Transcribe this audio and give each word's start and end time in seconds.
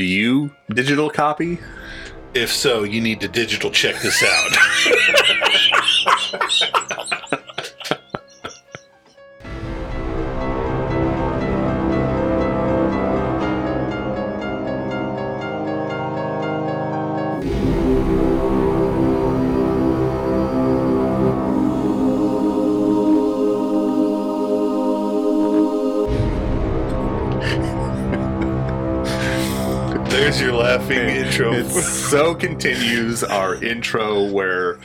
Do 0.00 0.06
you 0.06 0.50
digital 0.70 1.10
copy? 1.10 1.58
If 2.32 2.50
so, 2.50 2.84
you 2.84 3.02
need 3.02 3.20
to 3.20 3.28
digital 3.28 3.70
check 3.70 4.00
this 4.00 4.24
out. 4.24 4.56
Intro. 30.90 31.52
It 31.52 31.70
so 31.70 32.34
continues 32.34 33.22
our 33.22 33.62
intro 33.62 34.30
where 34.30 34.80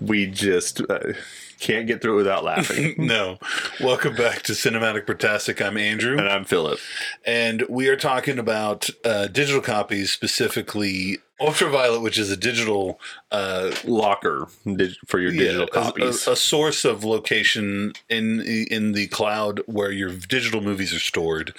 we 0.00 0.26
just 0.26 0.80
uh, 0.88 1.14
can't 1.58 1.88
get 1.88 2.00
through 2.00 2.14
it 2.14 2.16
without 2.18 2.44
laughing. 2.44 2.94
no. 2.98 3.38
Welcome 3.80 4.14
back 4.14 4.42
to 4.44 4.52
Cinematic 4.52 5.06
Brotastic. 5.06 5.64
I'm 5.64 5.76
Andrew. 5.76 6.16
and 6.16 6.28
I'm 6.28 6.44
Philip. 6.44 6.78
And 7.24 7.64
we 7.68 7.88
are 7.88 7.96
talking 7.96 8.38
about 8.38 8.88
uh, 9.04 9.26
digital 9.26 9.60
copies, 9.60 10.12
specifically 10.12 11.18
Ultraviolet, 11.40 12.02
which 12.02 12.18
is 12.18 12.30
a 12.30 12.36
digital 12.36 13.00
uh, 13.32 13.72
Locker 13.84 14.46
dig- 14.64 14.96
for 15.06 15.18
your 15.18 15.32
digital 15.32 15.68
yeah, 15.74 15.82
copies. 15.82 16.28
A, 16.28 16.32
a 16.32 16.36
source 16.36 16.84
of 16.84 17.02
location 17.02 17.94
in 18.08 18.40
in 18.40 18.92
the 18.92 19.08
cloud 19.08 19.62
where 19.66 19.90
your 19.90 20.10
digital 20.10 20.60
movies 20.60 20.94
are 20.94 21.00
stored. 21.00 21.56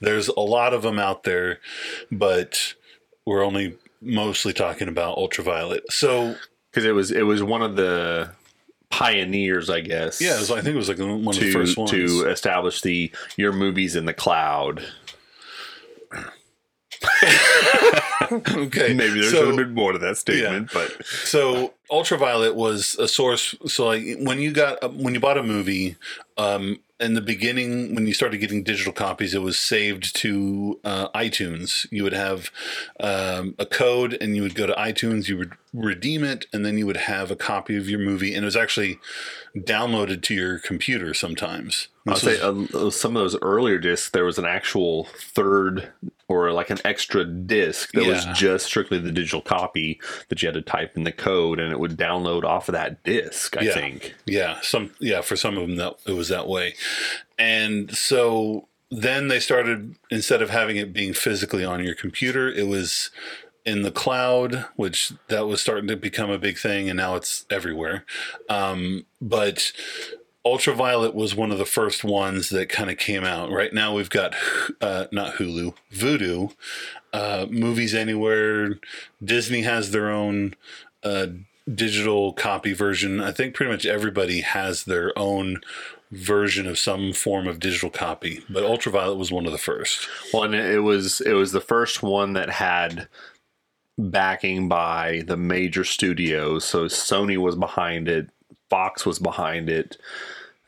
There's 0.00 0.28
a 0.28 0.40
lot 0.40 0.74
of 0.74 0.82
them 0.82 0.98
out 0.98 1.24
there, 1.24 1.58
but 2.10 2.74
we're 3.26 3.44
only 3.44 3.76
mostly 4.00 4.52
talking 4.52 4.88
about 4.88 5.16
Ultraviolet. 5.16 5.90
So 5.90 6.36
Because 6.70 6.84
it 6.84 6.92
was 6.92 7.10
it 7.10 7.22
was 7.22 7.42
one 7.42 7.62
of 7.62 7.76
the 7.76 8.30
pioneers, 8.90 9.70
I 9.70 9.80
guess. 9.80 10.20
yeah, 10.20 10.38
was, 10.38 10.50
I 10.50 10.60
think 10.60 10.74
it 10.74 10.78
was 10.78 10.88
like 10.88 10.98
one 10.98 11.28
of 11.28 11.34
the 11.34 11.40
to 11.40 11.52
first 11.52 11.78
ones. 11.78 11.90
to 11.90 12.28
establish 12.28 12.82
the 12.82 13.10
your 13.36 13.52
movies 13.52 13.96
in 13.96 14.04
the 14.04 14.14
cloud. 14.14 14.84
okay, 18.32 18.94
Maybe 18.94 19.20
there 19.20 19.30
so, 19.30 19.36
should 19.36 19.46
have 19.48 19.56
been 19.56 19.74
more 19.74 19.92
to 19.92 19.98
that 19.98 20.16
statement, 20.16 20.70
but 20.72 21.04
So 21.06 21.74
ultraviolet 21.90 22.54
was 22.54 22.96
a 22.98 23.08
source. 23.08 23.54
So 23.66 23.86
like 23.86 24.04
when 24.18 24.38
you 24.40 24.52
got 24.52 24.94
when 24.94 25.14
you 25.14 25.20
bought 25.20 25.38
a 25.38 25.42
movie, 25.42 25.96
um, 26.36 26.78
in 27.02 27.14
the 27.14 27.20
beginning 27.20 27.94
when 27.94 28.06
you 28.06 28.14
started 28.14 28.38
getting 28.38 28.62
digital 28.62 28.92
copies, 28.92 29.34
it 29.34 29.42
was 29.42 29.58
saved 29.58 30.14
to 30.16 30.80
uh, 30.84 31.08
iTunes. 31.08 31.86
You 31.90 32.04
would 32.04 32.12
have 32.12 32.50
um, 33.00 33.54
a 33.58 33.66
code, 33.66 34.16
and 34.20 34.36
you 34.36 34.42
would 34.42 34.54
go 34.54 34.66
to 34.66 34.72
iTunes. 34.74 35.28
You 35.28 35.36
would 35.38 35.52
redeem 35.74 36.24
it, 36.24 36.46
and 36.52 36.64
then 36.64 36.78
you 36.78 36.86
would 36.86 36.96
have 36.96 37.30
a 37.30 37.36
copy 37.36 37.76
of 37.76 37.88
your 37.88 37.98
movie, 37.98 38.34
and 38.34 38.44
it 38.44 38.46
was 38.46 38.56
actually 38.56 38.98
downloaded 39.56 40.22
to 40.22 40.34
your 40.34 40.58
computer 40.58 41.12
sometimes. 41.12 41.88
I'll 42.06 42.16
say 42.16 42.40
uh, 42.40 42.90
some 42.90 43.16
of 43.16 43.22
those 43.22 43.36
earlier 43.42 43.78
discs, 43.78 44.10
there 44.10 44.24
was 44.24 44.38
an 44.38 44.44
actual 44.44 45.04
third 45.04 45.92
or 46.40 46.52
like 46.52 46.70
an 46.70 46.78
extra 46.84 47.24
disc 47.24 47.92
that 47.92 48.04
was 48.06 48.24
just 48.38 48.66
strictly 48.66 48.98
the 48.98 49.12
digital 49.12 49.40
copy 49.40 50.00
that 50.28 50.42
you 50.42 50.46
had 50.48 50.54
to 50.54 50.62
type 50.62 50.96
in 50.96 51.04
the 51.04 51.12
code 51.12 51.58
and 51.60 51.72
it 51.72 51.78
would 51.78 51.96
download 51.96 52.44
off 52.44 52.68
of 52.68 52.72
that 52.72 53.02
disc, 53.04 53.56
I 53.56 53.62
Yeah. 53.62 53.74
think. 53.74 54.14
Yeah, 54.26 54.60
some 54.62 54.92
yeah, 55.00 55.20
for 55.20 55.36
some 55.36 55.56
of 55.56 55.66
them 55.66 55.76
that 55.76 55.94
it 56.06 56.12
was 56.12 56.28
that 56.28 56.46
way. 56.48 56.74
And 57.38 57.94
so 57.96 58.68
then 58.90 59.28
they 59.28 59.40
started 59.40 59.96
instead 60.10 60.42
of 60.42 60.50
having 60.50 60.76
it 60.76 60.92
being 60.92 61.14
physically 61.14 61.64
on 61.64 61.82
your 61.84 61.94
computer, 61.94 62.48
it 62.50 62.66
was 62.66 63.10
in 63.64 63.82
the 63.82 63.92
cloud, 63.92 64.64
which 64.76 65.12
that 65.28 65.46
was 65.46 65.60
starting 65.60 65.86
to 65.88 65.96
become 65.96 66.30
a 66.30 66.38
big 66.38 66.58
thing 66.58 66.88
and 66.88 66.96
now 66.96 67.14
it's 67.14 67.46
everywhere. 67.48 68.04
Um, 68.48 69.06
but 69.20 69.72
Ultraviolet 70.44 71.14
was 71.14 71.34
one 71.34 71.52
of 71.52 71.58
the 71.58 71.64
first 71.64 72.02
ones 72.02 72.48
that 72.48 72.68
kind 72.68 72.90
of 72.90 72.98
came 72.98 73.24
out. 73.24 73.50
Right 73.50 73.72
now 73.72 73.94
we've 73.94 74.10
got 74.10 74.34
uh, 74.80 75.06
not 75.12 75.34
Hulu, 75.34 75.74
Vudu, 75.92 76.54
uh, 77.12 77.46
Movies 77.48 77.94
Anywhere. 77.94 78.78
Disney 79.22 79.62
has 79.62 79.92
their 79.92 80.10
own 80.10 80.54
uh, 81.04 81.28
digital 81.72 82.32
copy 82.32 82.72
version. 82.72 83.20
I 83.20 83.30
think 83.30 83.54
pretty 83.54 83.70
much 83.70 83.86
everybody 83.86 84.40
has 84.40 84.84
their 84.84 85.16
own 85.16 85.60
version 86.10 86.66
of 86.66 86.78
some 86.78 87.12
form 87.12 87.46
of 87.46 87.58
digital 87.58 87.90
copy, 87.90 88.42
but 88.50 88.64
Ultraviolet 88.64 89.16
was 89.16 89.32
one 89.32 89.46
of 89.46 89.52
the 89.52 89.58
first. 89.58 90.08
Well, 90.32 90.42
and 90.42 90.54
it 90.54 90.80
was 90.80 91.20
it 91.20 91.32
was 91.32 91.52
the 91.52 91.60
first 91.60 92.02
one 92.02 92.34
that 92.34 92.50
had 92.50 93.08
backing 93.98 94.68
by 94.68 95.22
the 95.26 95.36
major 95.36 95.84
studios. 95.84 96.64
So 96.64 96.86
Sony 96.86 97.36
was 97.36 97.56
behind 97.56 98.08
it, 98.08 98.30
Fox 98.68 99.06
was 99.06 99.18
behind 99.18 99.68
it, 99.68 99.96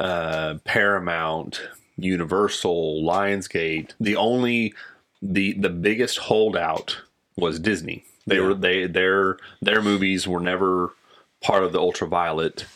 uh, 0.01 0.57
Paramount, 0.65 1.61
Universal, 1.97 3.03
Lionsgate. 3.03 3.93
The 4.01 4.17
only 4.17 4.75
the 5.23 5.53
the 5.55 5.71
biggest 5.71 6.19
holdout 6.19 6.99
was 7.37 7.59
Disney. 7.59 8.05
They 8.27 8.41
were 8.41 8.55
they 8.55 8.87
their 8.87 9.39
their 9.61 9.83
movies 9.83 10.27
were 10.27 10.41
never 10.41 10.95
part 11.43 11.63
of 11.63 11.73
the 11.73 11.79
ultraviolet 11.79 12.67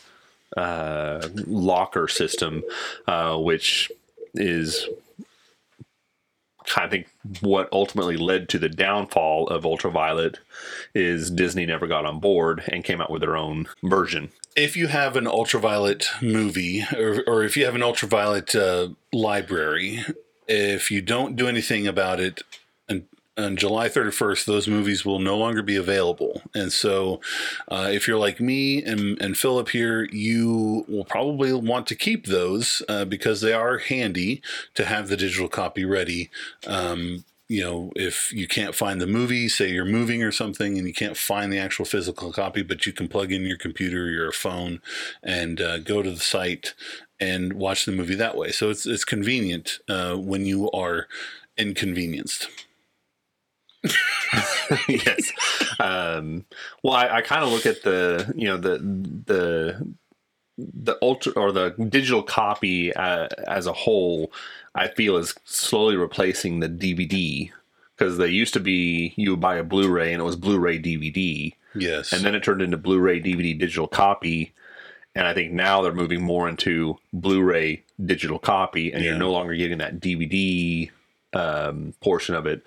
uh, 0.57 1.29
locker 1.47 2.09
system, 2.09 2.63
uh, 3.07 3.37
which 3.39 3.91
is 4.35 4.87
I 6.77 6.89
think 6.89 7.09
what 7.41 7.69
ultimately 7.73 8.17
led 8.17 8.49
to 8.51 8.59
the 8.59 8.69
downfall 8.69 9.49
of 9.49 9.65
Ultraviolet 9.65 10.39
is 10.95 11.31
Disney 11.31 11.67
never 11.67 11.87
got 11.87 12.07
on 12.07 12.21
board 12.21 12.63
and 12.69 12.85
came 12.85 13.01
out 13.01 13.11
with 13.11 13.23
their 13.23 13.37
own 13.37 13.69
version. 13.83 14.31
If 14.57 14.77
you 14.77 14.89
have 14.89 15.17
an 15.17 15.27
Ultraviolet 15.27 16.09
movie, 16.21 16.85
or, 16.97 17.23
or 17.27 17.45
if 17.45 17.57
you 17.57 17.65
have 17.65 17.75
an 17.75 17.83
Ultraviolet 17.83 18.55
uh, 18.55 18.89
library, 19.13 20.05
if 20.49 20.91
you 20.91 21.01
don't 21.01 21.37
do 21.37 21.47
anything 21.47 21.87
about 21.87 22.21
it, 22.21 22.43
on 23.39 23.57
July 23.57 23.89
31st, 23.89 24.45
those 24.45 24.69
movies 24.69 25.05
will 25.05 25.19
no 25.19 25.37
longer 25.37 25.63
be 25.63 25.77
available. 25.77 26.43
And 26.55 26.73
so, 26.73 27.21
uh, 27.69 27.89
if 27.91 28.09
you're 28.09 28.19
like 28.19 28.41
me 28.41 28.83
and, 28.83 29.21
and 29.23 29.37
Philip 29.37 29.69
here, 29.71 30.05
you 30.13 30.85
will 30.89 31.05
probably 31.05 31.53
want 31.53 31.87
to 31.89 31.95
keep 31.95 32.27
those 32.27 32.83
uh, 32.89 33.05
because 33.05 33.41
they 33.41 33.53
are 33.53 33.79
handy 33.79 34.43
to 34.75 34.85
have 34.85 35.09
the 35.09 35.17
digital 35.17 35.49
copy 35.49 35.85
ready. 35.85 36.31
Um, 36.67 37.25
you 37.49 37.65
know, 37.65 37.91
if 37.97 38.31
you 38.33 38.47
can't 38.47 38.75
find 38.75 39.01
the 39.01 39.07
movie, 39.07 39.49
say 39.49 39.71
you're 39.71 39.87
moving 39.87 40.23
or 40.23 40.31
something, 40.31 40.77
and 40.77 40.87
you 40.87 40.93
can't 40.93 41.17
find 41.17 41.51
the 41.51 41.59
actual 41.59 41.87
physical 41.87 42.31
copy, 42.31 42.63
but 42.63 42.85
you 42.85 42.93
can 42.93 43.09
plug 43.09 43.33
in 43.33 43.47
your 43.47 43.57
computer 43.57 44.05
or 44.05 44.11
your 44.11 44.33
phone 44.33 44.83
and 45.23 45.61
uh, 45.61 45.79
go 45.79 46.03
to 46.03 46.11
the 46.11 46.21
site 46.21 46.75
and 47.19 47.55
watch 47.55 47.87
the 47.87 47.93
movie 47.93 48.15
that 48.15 48.37
way. 48.37 48.51
So 48.51 48.69
it's 48.69 48.85
it's 48.85 49.05
convenient 49.05 49.79
uh, 49.89 50.17
when 50.17 50.45
you 50.45 50.71
are 50.73 51.07
inconvenienced. 51.57 52.49
yes. 54.89 55.33
Um, 55.81 56.45
well, 56.83 56.95
I, 56.95 57.17
I 57.17 57.23
kind 57.23 57.45
of 57.45 57.51
look 57.51 57.67
at 57.67 57.83
the 57.83 58.33
you 58.37 58.47
know 58.47 58.57
the 58.57 58.79
the 58.79 59.95
the 60.59 60.97
ultra 61.03 61.33
or 61.33 61.53
the 61.53 61.71
digital 61.89 62.23
copy 62.23 62.93
uh, 62.95 63.29
as 63.47 63.67
a 63.67 63.73
whole. 63.73 64.33
I 64.75 64.89
feel 64.89 65.17
is 65.17 65.35
slowly 65.45 65.97
replacing 65.97 66.61
the 66.61 66.69
DVD 66.69 67.51
because 67.97 68.19
they 68.19 68.29
used 68.29 68.55
to 68.55 68.61
be 68.61 69.13
you 69.17 69.31
would 69.31 69.41
buy 69.41 69.57
a 69.57 69.65
Blu-ray 69.65 70.13
and 70.13 70.21
it 70.21 70.25
was 70.25 70.37
Blu-ray 70.37 70.79
DVD, 70.81 71.55
Yes, 71.75 72.13
and 72.13 72.25
then 72.25 72.35
it 72.35 72.43
turned 72.45 72.63
into 72.63 72.77
Blu-ray 72.77 73.21
DVD 73.21 73.59
digital 73.59 73.89
copy. 73.89 74.53
And 75.15 75.27
I 75.27 75.35
think 75.35 75.53
now 75.53 75.83
they're 75.83 75.93
moving 75.93 76.23
more 76.23 76.49
into 76.49 76.97
Blu-ray 77.13 77.83
digital 78.05 78.39
copy, 78.39 78.93
and 78.93 79.03
Yeah. 79.03 79.11
you're 79.11 79.19
no 79.19 79.33
longer 79.33 79.55
getting 79.57 79.79
that 79.79 79.99
DVD 79.99 80.91
um, 81.35 81.95
portion 82.01 82.35
of 82.35 82.47
it, 82.47 82.63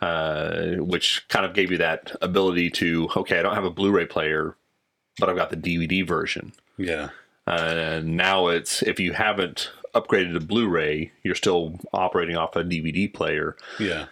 uh, 0.00 0.72
which 0.78 1.26
kind 1.28 1.44
of 1.44 1.54
gave 1.54 1.70
you 1.70 1.78
that 1.78 2.12
ability 2.22 2.70
to 2.70 3.08
okay, 3.16 3.38
I 3.38 3.42
don't 3.42 3.54
have 3.54 3.64
a 3.64 3.70
Blu-ray 3.70 4.06
player, 4.06 4.56
but 5.18 5.28
I've 5.28 5.36
got 5.36 5.50
the 5.50 5.56
DVD 5.56 6.06
version. 6.06 6.52
yeah, 6.78 7.10
Uh, 7.46 8.00
now 8.04 8.48
it's 8.48 8.82
if 8.82 8.98
you 9.00 9.12
haven't 9.12 9.70
upgraded 9.94 10.34
to 10.34 10.40
Blu-ray, 10.40 11.12
you're 11.22 11.34
still 11.34 11.78
operating 11.92 12.36
off 12.36 12.56
a 12.56 12.62
DVD 12.64 13.12
player. 13.12 13.56
yeah. 13.78 14.06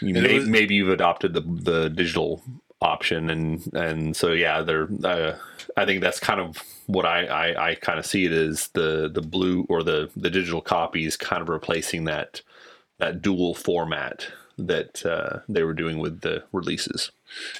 You 0.00 0.12
may, 0.14 0.38
was- 0.40 0.48
maybe 0.48 0.74
you've 0.74 0.90
adopted 0.90 1.32
the 1.32 1.40
the 1.40 1.88
digital 1.88 2.42
option, 2.82 3.30
and 3.30 3.66
and 3.74 4.14
so 4.14 4.32
yeah, 4.32 4.60
they're. 4.60 4.88
Uh, 5.02 5.36
I 5.76 5.86
think 5.86 6.02
that's 6.02 6.20
kind 6.20 6.38
of 6.38 6.58
what 6.86 7.06
I 7.06 7.24
I, 7.26 7.70
I 7.70 7.74
kind 7.76 7.98
of 7.98 8.04
see 8.04 8.26
it 8.26 8.32
as 8.32 8.68
the 8.74 9.08
the 9.12 9.22
blue 9.22 9.64
or 9.70 9.82
the 9.82 10.10
the 10.14 10.28
digital 10.28 10.60
copies 10.60 11.16
kind 11.16 11.40
of 11.40 11.48
replacing 11.48 12.04
that 12.04 12.42
that 12.98 13.22
dual 13.22 13.54
format 13.54 14.28
that 14.58 15.04
uh, 15.04 15.40
they 15.48 15.62
were 15.62 15.74
doing 15.74 15.98
with 15.98 16.22
the 16.22 16.44
releases. 16.52 17.10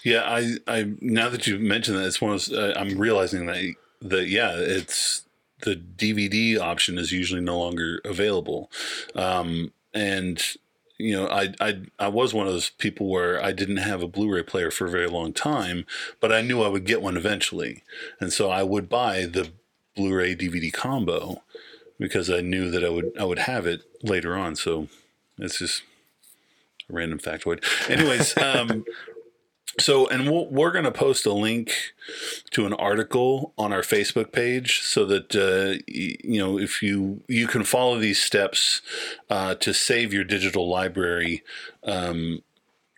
Yeah, 0.03 0.23
I, 0.25 0.57
I 0.67 0.93
now 1.01 1.29
that 1.29 1.47
you 1.47 1.59
mentioned 1.59 1.99
that, 1.99 2.07
it's 2.07 2.21
one 2.21 2.33
of 2.33 2.47
those, 2.47 2.53
uh, 2.53 2.75
I'm 2.77 2.99
realizing 2.99 3.47
that 3.47 3.75
that 4.01 4.29
yeah, 4.29 4.53
it's 4.55 5.25
the 5.63 5.77
DVD 5.77 6.59
option 6.59 6.99
is 6.99 7.13
usually 7.13 7.41
no 7.41 7.59
longer 7.59 8.01
available, 8.05 8.71
um, 9.15 9.73
and 9.93 10.43
you 10.99 11.15
know, 11.15 11.29
I, 11.29 11.53
I 11.61 11.81
I 11.99 12.09
was 12.09 12.33
one 12.33 12.47
of 12.47 12.53
those 12.53 12.71
people 12.71 13.09
where 13.09 13.43
I 13.43 13.53
didn't 13.53 13.79
have 13.79 14.03
a 14.03 14.09
Blu-ray 14.09 14.45
player 14.45 14.71
for 14.71 14.87
a 14.87 14.91
very 14.91 15.09
long 15.09 15.33
time, 15.33 15.85
but 16.21 16.33
I 16.33 16.41
knew 16.41 16.63
I 16.63 16.69
would 16.69 16.87
get 16.87 17.03
one 17.03 17.17
eventually, 17.17 17.83
and 18.21 18.33
so 18.33 18.51
I 18.51 18.63
would 18.63 18.89
buy 18.89 19.27
the 19.27 19.51
Blu-ray 19.97 20.37
DVD 20.37 20.73
combo 20.73 21.43
because 21.99 22.31
I 22.31 22.41
knew 22.41 22.71
that 22.71 22.85
I 22.85 22.89
would 22.89 23.13
I 23.19 23.25
would 23.25 23.41
have 23.41 23.67
it 23.67 23.83
later 24.03 24.37
on. 24.37 24.57
So 24.57 24.89
it's 25.39 25.59
just 25.59 25.83
a 26.89 26.93
random 26.93 27.19
factoid. 27.19 27.63
Anyways, 27.91 28.37
um, 28.43 28.85
so 29.79 30.07
and 30.09 30.31
we'll, 30.31 30.47
we're 30.47 30.73
going 30.73 30.85
to 30.85 30.93
post 30.93 31.27
a 31.27 31.33
link 31.33 31.73
to 32.53 32.67
an 32.67 32.73
article 32.75 33.53
on 33.59 33.73
our 33.73 33.83
Facebook 33.83 34.33
page 34.33 34.81
so 34.83 35.05
that 35.05 35.35
uh, 35.35 35.83
y- 35.89 36.17
you 36.25 36.39
know 36.39 36.59
if 36.59 36.83
you 36.83 37.23
you 37.29 37.47
can 37.47 37.65
follow 37.65 37.99
these 37.99 38.19
steps 38.23 38.81
uh, 39.31 39.55
to 39.57 39.75
save 39.75 40.13
your 40.13 40.25
digital 40.25 40.69
library. 40.69 41.43
Um, 41.85 42.43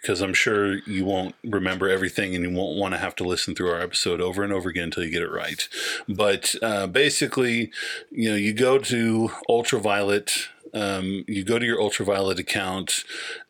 because 0.00 0.20
I'm 0.20 0.32
sure 0.32 0.76
you 0.88 1.05
won't 1.05 1.35
remember 1.43 1.88
everything 1.88 2.35
and 2.35 2.44
you 2.44 2.56
won't 2.56 2.79
want 2.79 2.94
to 2.94 2.99
have 2.99 3.17
to 3.17 3.25
listen 3.25 3.55
through 3.56 3.70
our 3.70 3.81
episode 3.81 4.20
over 4.20 4.44
and 4.44 4.52
over 4.52 4.69
again 4.69 4.85
until 4.85 5.05
you 5.05 5.11
get 5.11 5.23
it 5.23 5.31
right. 5.31 5.69
But 6.08 6.55
uh, 6.62 6.87
basically, 6.87 7.73
you 8.11 8.31
know, 8.31 8.37
you 8.37 8.52
go 8.52 8.79
to 8.79 9.31
Ultraviolet, 9.49 10.49
um, 10.74 11.24
you 11.26 11.44
go 11.44 11.58
to 11.58 11.66
your 11.66 11.80
Ultraviolet 11.80 12.38
account, 12.38 13.04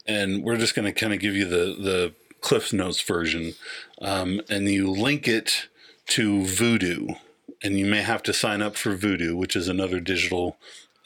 and 0.06 0.42
we're 0.42 0.56
just 0.56 0.74
going 0.74 0.86
to 0.86 0.92
kind 0.92 1.12
of 1.12 1.20
give 1.20 1.34
you 1.34 1.44
the 1.44 1.76
the 1.80 2.14
Cliff 2.40 2.72
Notes 2.72 3.00
version, 3.00 3.54
um, 4.00 4.40
and 4.48 4.68
you 4.68 4.90
link 4.90 5.26
it 5.26 5.68
to 6.08 6.40
Vudu, 6.42 7.18
and 7.62 7.78
you 7.78 7.86
may 7.86 8.02
have 8.02 8.22
to 8.24 8.32
sign 8.32 8.62
up 8.62 8.76
for 8.76 8.96
Vudu, 8.96 9.36
which 9.36 9.56
is 9.56 9.68
another 9.68 10.00
digital 10.00 10.56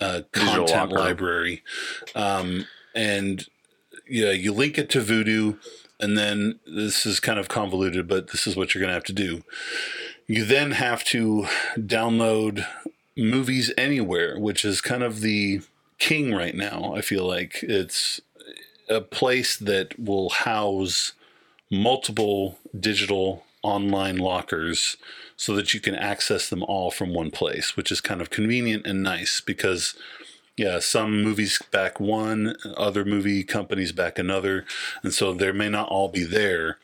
uh, 0.00 0.22
content 0.32 0.90
locker. 0.90 0.94
library, 0.94 1.62
um, 2.14 2.66
and 2.94 3.46
yeah, 4.08 4.30
you 4.30 4.52
link 4.52 4.78
it 4.78 4.90
to 4.90 5.00
Vudu, 5.00 5.58
and 5.98 6.18
then 6.18 6.58
this 6.66 7.06
is 7.06 7.20
kind 7.20 7.38
of 7.38 7.48
convoluted, 7.48 8.06
but 8.06 8.30
this 8.30 8.46
is 8.46 8.56
what 8.56 8.74
you're 8.74 8.80
going 8.80 8.90
to 8.90 8.94
have 8.94 9.04
to 9.04 9.12
do. 9.12 9.42
You 10.26 10.44
then 10.44 10.72
have 10.72 11.04
to 11.04 11.46
download 11.76 12.66
Movies 13.16 13.72
Anywhere, 13.76 14.38
which 14.38 14.64
is 14.64 14.80
kind 14.80 15.02
of 15.02 15.20
the 15.20 15.62
king 16.02 16.34
right 16.34 16.56
now. 16.56 16.94
I 16.96 17.00
feel 17.00 17.24
like 17.24 17.62
it's 17.62 18.20
a 18.88 19.00
place 19.00 19.56
that 19.56 19.96
will 19.96 20.30
house 20.30 21.12
multiple 21.70 22.58
digital 22.78 23.44
online 23.62 24.16
lockers 24.16 24.96
so 25.36 25.54
that 25.54 25.72
you 25.72 25.78
can 25.78 25.94
access 25.94 26.48
them 26.48 26.64
all 26.64 26.90
from 26.90 27.14
one 27.14 27.30
place, 27.30 27.76
which 27.76 27.92
is 27.92 28.00
kind 28.00 28.20
of 28.20 28.30
convenient 28.30 28.84
and 28.84 29.00
nice 29.00 29.40
because 29.40 29.94
yeah, 30.56 30.80
some 30.80 31.22
movies 31.22 31.62
back 31.70 32.00
one, 32.00 32.56
other 32.76 33.04
movie 33.04 33.44
companies 33.44 33.92
back 33.92 34.18
another, 34.18 34.66
and 35.04 35.14
so 35.14 35.32
there 35.32 35.54
may 35.54 35.68
not 35.68 35.88
all 35.88 36.08
be 36.08 36.24
there. 36.24 36.78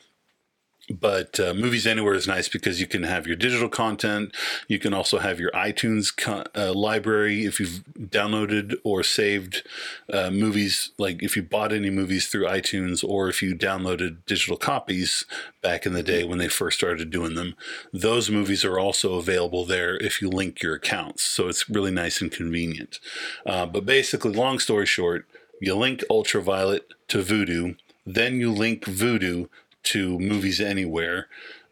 But 0.89 1.39
uh, 1.39 1.53
Movies 1.53 1.85
Anywhere 1.85 2.15
is 2.15 2.27
nice 2.27 2.47
because 2.47 2.81
you 2.81 2.87
can 2.87 3.03
have 3.03 3.27
your 3.27 3.35
digital 3.35 3.69
content. 3.69 4.35
You 4.67 4.79
can 4.79 4.93
also 4.93 5.19
have 5.19 5.39
your 5.39 5.51
iTunes 5.51 6.11
uh, 6.55 6.73
library 6.73 7.45
if 7.45 7.59
you've 7.59 7.83
downloaded 7.95 8.75
or 8.83 9.03
saved 9.03 9.67
uh, 10.11 10.31
movies. 10.31 10.91
Like 10.97 11.21
if 11.21 11.35
you 11.35 11.43
bought 11.43 11.71
any 11.71 11.89
movies 11.89 12.27
through 12.27 12.45
iTunes 12.45 13.03
or 13.07 13.29
if 13.29 13.41
you 13.41 13.55
downloaded 13.55 14.25
digital 14.25 14.57
copies 14.57 15.25
back 15.61 15.85
in 15.85 15.93
the 15.93 16.03
day 16.03 16.23
when 16.23 16.39
they 16.39 16.47
first 16.47 16.79
started 16.79 17.11
doing 17.11 17.35
them, 17.35 17.55
those 17.93 18.31
movies 18.31 18.65
are 18.65 18.79
also 18.79 19.15
available 19.15 19.65
there 19.65 19.97
if 19.97 20.21
you 20.21 20.29
link 20.29 20.61
your 20.63 20.75
accounts. 20.75 21.23
So 21.23 21.47
it's 21.47 21.69
really 21.69 21.91
nice 21.91 22.21
and 22.21 22.31
convenient. 22.31 22.99
Uh, 23.45 23.65
but 23.65 23.85
basically, 23.85 24.33
long 24.33 24.57
story 24.59 24.85
short, 24.85 25.27
you 25.61 25.75
link 25.75 26.03
Ultraviolet 26.09 26.87
to 27.09 27.21
Vudu, 27.21 27.77
then 28.05 28.39
you 28.39 28.51
link 28.51 28.85
Vudu 28.85 29.49
to 29.89 30.19
Movies 30.19 30.59
Anywhere, 30.59 31.27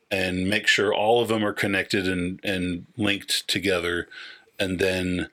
and 0.10 0.50
make 0.50 0.68
sure 0.68 0.94
all 0.94 1.22
of 1.22 1.28
them 1.28 1.44
are 1.44 1.54
connected 1.54 2.08
and, 2.08 2.40
and 2.44 2.86
linked 2.98 3.48
together, 3.48 4.08
and 4.60 4.80
then 4.80 5.30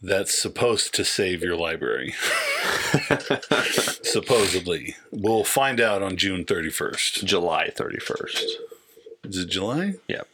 that's 0.00 0.40
supposed 0.40 0.94
to 0.94 1.04
save 1.04 1.42
your 1.42 1.56
library. 1.56 2.14
Supposedly. 4.02 4.94
We'll 5.10 5.44
find 5.44 5.80
out 5.80 6.02
on 6.02 6.16
June 6.16 6.44
31st. 6.44 7.24
July 7.24 7.70
31st. 7.74 8.44
Is 9.24 9.38
it 9.38 9.48
July? 9.48 9.94
Yep. 10.06 10.28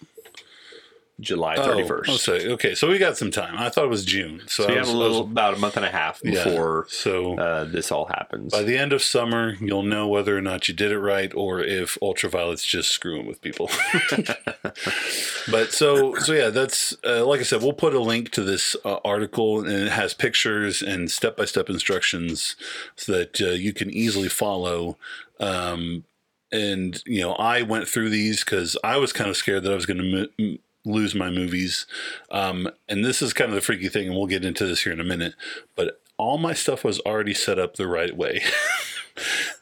July 1.20 1.54
Oh, 1.56 1.68
31st. 1.68 2.04
Oh, 2.08 2.16
so, 2.16 2.32
okay, 2.34 2.74
so 2.74 2.88
we 2.88 2.98
got 2.98 3.16
some 3.16 3.30
time. 3.30 3.54
I 3.56 3.68
thought 3.68 3.84
it 3.84 3.90
was 3.90 4.04
June. 4.04 4.42
So, 4.48 4.64
so 4.64 4.68
I 4.68 4.72
you 4.72 4.78
was, 4.80 4.88
have 4.88 4.96
a 4.96 4.98
I 4.98 5.00
was- 5.02 5.10
little, 5.12 5.26
about 5.30 5.54
a 5.54 5.58
month 5.58 5.76
and 5.76 5.86
a 5.86 5.90
half 5.90 6.20
yeah. 6.24 6.42
before 6.44 6.86
So 6.88 7.38
uh, 7.38 7.64
this 7.64 7.92
all 7.92 8.06
happens. 8.06 8.50
by 8.52 8.62
the 8.64 8.76
end 8.76 8.92
of 8.92 9.00
summer, 9.00 9.54
you'll 9.60 9.84
know 9.84 10.08
whether 10.08 10.36
or 10.36 10.40
not 10.40 10.66
you 10.66 10.74
did 10.74 10.90
it 10.90 10.98
right 10.98 11.32
or 11.34 11.60
if 11.60 11.96
ultraviolet's 12.02 12.64
just 12.64 12.90
screwing 12.90 13.26
with 13.26 13.40
people. 13.40 13.70
but 15.50 15.72
so 15.72 16.14
so 16.16 16.32
yeah, 16.32 16.48
that's 16.50 16.96
uh, 17.04 17.24
like 17.24 17.40
I 17.40 17.44
said, 17.44 17.62
we'll 17.62 17.72
put 17.72 17.94
a 17.94 18.00
link 18.00 18.30
to 18.32 18.42
this 18.42 18.76
uh, 18.84 18.96
article 19.04 19.60
and 19.60 19.70
it 19.70 19.92
has 19.92 20.14
pictures 20.14 20.82
and 20.82 21.10
step 21.10 21.36
by 21.36 21.44
step 21.44 21.68
instructions 21.70 22.56
so 22.96 23.12
that 23.12 23.40
uh, 23.40 23.46
you 23.50 23.72
can 23.72 23.90
easily 23.90 24.28
follow. 24.28 24.96
Um, 25.40 26.04
and 26.52 27.02
you 27.06 27.20
know, 27.20 27.32
I 27.34 27.62
went 27.62 27.88
through 27.88 28.10
these 28.10 28.44
because 28.44 28.76
I 28.84 28.96
was 28.96 29.12
kind 29.12 29.28
of 29.30 29.36
scared 29.36 29.62
that 29.64 29.72
I 29.72 29.76
was 29.76 29.86
going 29.86 29.98
to. 29.98 30.28
M- 30.38 30.58
lose 30.84 31.14
my 31.14 31.30
movies. 31.30 31.86
Um, 32.30 32.68
and 32.88 33.04
this 33.04 33.22
is 33.22 33.32
kind 33.32 33.50
of 33.50 33.54
the 33.54 33.60
freaky 33.60 33.88
thing 33.88 34.08
and 34.08 34.16
we'll 34.16 34.26
get 34.26 34.44
into 34.44 34.66
this 34.66 34.82
here 34.82 34.92
in 34.92 35.00
a 35.00 35.04
minute 35.04 35.34
but 35.76 36.00
all 36.16 36.38
my 36.38 36.54
stuff 36.54 36.84
was 36.84 37.00
already 37.00 37.34
set 37.34 37.58
up 37.58 37.76
the 37.76 37.88
right 37.88 38.16
way. 38.16 38.42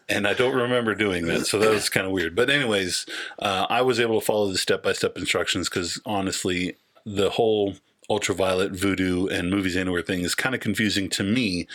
And 0.09 0.27
I 0.27 0.35
don't 0.35 0.55
remember 0.55 0.95
doing 0.95 1.27
that, 1.27 1.47
so 1.47 1.59
that 1.59 1.71
was 1.71 1.89
kind 1.89 2.07
of 2.07 2.13
weird. 2.13 2.35
But 2.35 2.51
anyways, 2.51 3.07
uh, 3.39 3.67
I 3.71 3.81
was 3.81 3.99
able 3.99 4.21
to 4.21 4.27
follow 4.27 4.51
the 4.51 4.59
step 4.59 4.83
by 4.83 4.93
step 4.93 5.17
instructions 5.17 5.71
because 5.71 6.01
honestly, 6.05 6.77
the 7.07 7.31
whole 7.31 7.77
ultraviolet 8.11 8.73
Vudu 8.73 9.31
and 9.31 9.49
movies 9.49 9.77
anywhere 9.77 10.03
thing 10.03 10.21
is 10.21 10.35
kind 10.35 10.55
of 10.55 10.61
confusing 10.61 11.09
to 11.11 11.23
me, 11.23 11.67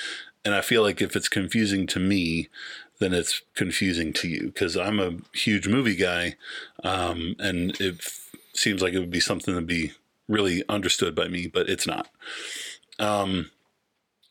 and 0.46 0.54
I 0.54 0.62
feel 0.62 0.84
like 0.84 1.02
if 1.02 1.16
it's 1.16 1.30
confusing 1.30 1.88
to 1.88 2.00
me, 2.00 2.50
then 3.00 3.14
it's 3.14 3.42
confusing 3.56 4.14
to 4.14 4.28
you 4.28 4.48
because 4.48 4.78
I'm 4.78 5.00
a 5.00 5.16
huge 5.34 5.68
movie 5.68 5.96
guy, 5.96 6.36
um, 6.84 7.36
and 7.40 7.72
it 7.82 7.96
f- 8.00 8.27
seems 8.57 8.81
like 8.81 8.94
it 8.94 9.00
would 9.00 9.12
be 9.12 9.19
something 9.19 9.56
to 9.56 9.62
be 9.62 9.94
really 10.27 10.63
understood 10.69 11.15
by 11.15 11.27
me, 11.27 11.48
but 11.48 11.69
it's 11.69 11.88
not. 11.88 12.09
Um, 13.00 13.51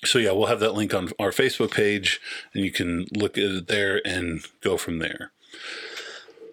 so 0.05 0.19
yeah, 0.19 0.33
we'll 0.33 0.47
have 0.47 0.61
that 0.61 0.75
link 0.75 0.95
on 0.95 1.11
our 1.19 1.31
Facebook 1.31 1.73
page, 1.73 2.21
and 2.55 2.65
you 2.65 2.71
can 2.71 3.07
look 3.15 3.39
at 3.39 3.45
it 3.45 3.67
there 3.67 4.01
and 4.07 4.45
go 4.61 4.77
from 4.77 4.99
there. 4.99 5.33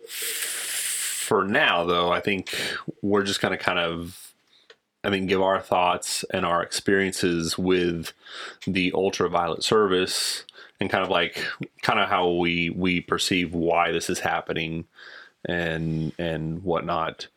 for 0.07 1.43
now, 1.43 1.83
though, 1.83 2.11
I 2.11 2.19
think 2.19 2.55
we're 3.01 3.23
just 3.23 3.41
to 3.41 3.57
kind 3.57 3.79
of, 3.79 4.33
I 5.03 5.09
mean, 5.09 5.25
give 5.25 5.41
our 5.41 5.59
thoughts 5.59 6.23
and 6.31 6.45
our 6.45 6.61
experiences 6.61 7.57
with 7.57 8.13
the 8.67 8.91
ultraviolet 8.93 9.63
service 9.63 10.45
and 10.79 10.89
kind 10.89 11.03
of 11.03 11.09
like, 11.09 11.43
kind 11.81 11.99
of 11.99 12.09
how 12.09 12.31
we 12.31 12.69
we 12.69 13.01
perceive 13.01 13.53
why 13.53 13.91
this 13.91 14.09
is 14.09 14.19
happening 14.19 14.85
and 15.45 16.13
and 16.19 16.63
whatnot. 16.63 17.27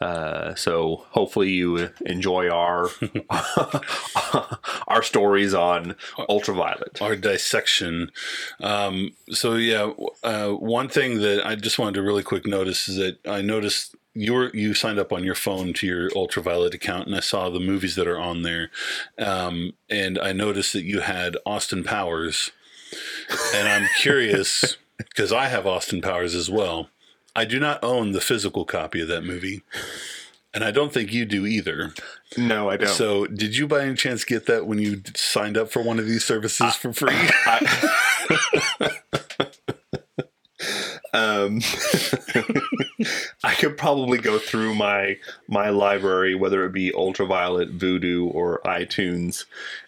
Uh, 0.00 0.54
so 0.54 1.06
hopefully 1.10 1.50
you 1.50 1.90
enjoy 2.04 2.50
our 2.50 2.90
our 4.88 5.02
stories 5.02 5.54
on 5.54 5.96
ultraviolet. 6.28 7.00
Our 7.00 7.16
dissection. 7.16 8.10
Um, 8.60 9.12
so 9.30 9.54
yeah, 9.54 9.92
uh, 10.22 10.50
one 10.50 10.88
thing 10.88 11.20
that 11.20 11.46
I 11.46 11.54
just 11.54 11.78
wanted 11.78 11.94
to 11.94 12.02
really 12.02 12.22
quick 12.22 12.46
notice 12.46 12.88
is 12.88 12.96
that 12.96 13.18
I 13.26 13.40
noticed 13.40 13.96
your 14.12 14.50
you 14.54 14.74
signed 14.74 14.98
up 14.98 15.12
on 15.12 15.24
your 15.24 15.34
phone 15.34 15.72
to 15.74 15.86
your 15.86 16.10
ultraviolet 16.14 16.74
account, 16.74 17.06
and 17.06 17.16
I 17.16 17.20
saw 17.20 17.48
the 17.48 17.60
movies 17.60 17.94
that 17.96 18.08
are 18.08 18.18
on 18.18 18.42
there, 18.42 18.70
um, 19.18 19.72
and 19.88 20.18
I 20.18 20.32
noticed 20.32 20.72
that 20.72 20.84
you 20.84 21.00
had 21.00 21.36
Austin 21.46 21.84
Powers, 21.84 22.50
and 23.54 23.68
I'm 23.68 23.88
curious 23.98 24.76
because 24.98 25.32
I 25.32 25.46
have 25.48 25.66
Austin 25.66 26.00
Powers 26.00 26.34
as 26.34 26.50
well. 26.50 26.88
I 27.36 27.44
do 27.44 27.60
not 27.60 27.84
own 27.84 28.12
the 28.12 28.20
physical 28.22 28.64
copy 28.64 29.02
of 29.02 29.08
that 29.08 29.22
movie, 29.22 29.62
and 30.54 30.64
I 30.64 30.70
don't 30.70 30.90
think 30.90 31.12
you 31.12 31.26
do 31.26 31.44
either. 31.46 31.92
No, 32.38 32.70
I 32.70 32.78
don't. 32.78 32.88
So, 32.88 33.26
did 33.26 33.58
you 33.58 33.68
by 33.68 33.82
any 33.82 33.94
chance 33.94 34.24
get 34.24 34.46
that 34.46 34.66
when 34.66 34.78
you 34.78 35.02
signed 35.14 35.58
up 35.58 35.70
for 35.70 35.82
one 35.82 35.98
of 35.98 36.06
these 36.06 36.24
services 36.24 36.74
for 36.76 36.94
free? 36.94 37.14
um, 41.12 41.60
I 43.44 43.54
could 43.54 43.76
probably 43.76 44.16
go 44.16 44.38
through 44.38 44.74
my 44.74 45.18
my 45.46 45.68
library, 45.68 46.34
whether 46.34 46.64
it 46.64 46.72
be 46.72 46.90
Ultraviolet, 46.94 47.78
Vudu, 47.78 48.34
or 48.34 48.62
iTunes, 48.64 49.44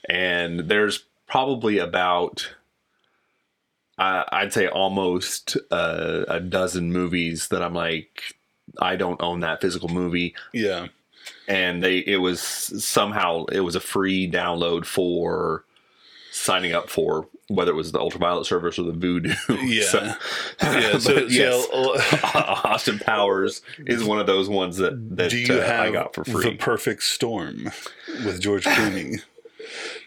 and 0.06 0.68
there's 0.68 1.04
probably 1.26 1.78
about 1.78 2.54
uh, 3.98 4.24
I'd 4.32 4.52
say 4.52 4.68
almost 4.68 5.56
uh, 5.70 6.24
a 6.28 6.40
dozen 6.40 6.92
movies 6.92 7.48
that 7.48 7.62
I'm 7.62 7.74
like 7.74 8.34
I 8.80 8.96
don't 8.96 9.20
own 9.22 9.40
that 9.40 9.60
physical 9.60 9.88
movie, 9.88 10.34
yeah. 10.52 10.88
and 11.48 11.82
they 11.82 11.98
it 11.98 12.18
was 12.18 12.40
somehow 12.40 13.46
it 13.46 13.60
was 13.60 13.74
a 13.76 13.80
free 13.80 14.30
download 14.30 14.84
for 14.84 15.64
signing 16.30 16.72
up 16.72 16.88
for 16.90 17.26
whether 17.48 17.72
it 17.72 17.74
was 17.74 17.92
the 17.92 17.98
ultraviolet 17.98 18.44
service 18.44 18.78
or 18.78 18.82
the 18.82 18.92
Vudu. 18.92 19.34
Yeah. 19.66 19.84
So- 19.84 20.14
Yeah. 20.62 20.98
So, 20.98 21.12
yes, 21.26 21.66
yeah, 21.72 22.30
Austin 22.64 22.98
Powers 22.98 23.62
is 23.86 24.04
one 24.04 24.18
of 24.20 24.26
those 24.26 24.48
ones 24.48 24.76
that 24.78 25.16
that 25.16 25.30
do 25.30 25.38
you 25.38 25.54
uh, 25.54 25.66
have 25.66 25.80
I 25.86 25.90
got 25.90 26.14
for 26.14 26.24
free 26.24 26.50
the 26.50 26.56
perfect 26.56 27.02
storm 27.04 27.70
with 28.24 28.40
George 28.40 28.64
Clooney? 28.64 29.22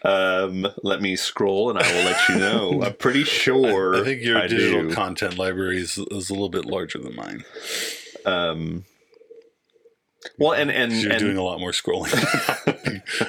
Um, 0.04 0.66
let 0.82 1.00
me 1.00 1.16
scroll 1.16 1.70
and 1.70 1.78
I 1.78 1.92
will 1.92 2.04
let 2.04 2.28
you 2.28 2.36
know. 2.38 2.82
I'm 2.86 2.94
pretty 2.94 3.24
sure. 3.24 3.96
I 3.96 4.04
think 4.04 4.22
your 4.22 4.38
I 4.38 4.46
digital 4.46 4.82
do. 4.88 4.94
content 4.94 5.38
library 5.38 5.78
is, 5.80 5.98
is 6.10 6.30
a 6.30 6.32
little 6.32 6.48
bit 6.48 6.64
larger 6.64 6.98
than 6.98 7.14
mine. 7.14 7.44
um, 8.26 8.84
well, 10.38 10.52
and 10.52 10.70
and, 10.70 10.92
You're 10.92 11.10
and 11.12 11.20
doing 11.20 11.36
a 11.36 11.42
lot 11.42 11.58
more 11.58 11.72
scrolling. 11.72 12.12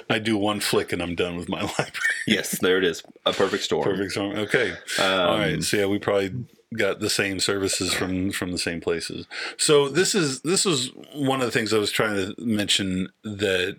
I 0.10 0.20
do 0.20 0.38
one 0.38 0.60
flick 0.60 0.94
and 0.94 1.01
I'm 1.01 1.15
done 1.15 1.36
with 1.38 1.50
my 1.50 1.62
library. 1.80 1.92
yes, 2.27 2.60
there 2.60 2.77
it 2.77 2.84
is. 2.84 3.03
A 3.25 3.34
perfect 3.34 3.63
storm. 3.63 3.84
Perfect 3.84 4.12
storm. 4.12 4.38
Okay. 4.38 4.72
Um, 5.00 5.20
All 5.30 5.38
right. 5.39 5.63
So 5.63 5.77
yeah, 5.77 5.86
we 5.88 5.98
probably 5.98 6.46
got 6.77 7.00
the 7.00 7.10
same 7.10 7.39
services 7.39 7.94
from 7.94 8.32
from 8.32 8.51
the 8.51 8.58
same 8.60 8.80
places. 8.80 9.25
So 9.58 9.89
this 9.89 10.13
is 10.13 10.42
this 10.42 10.65
was 10.65 10.92
one 11.15 11.39
of 11.39 11.46
the 11.48 11.51
things 11.51 11.74
I 11.74 11.80
was 11.80 11.92
trying 11.92 12.15
to 12.15 12.36
mention 12.39 13.10
that 13.24 13.77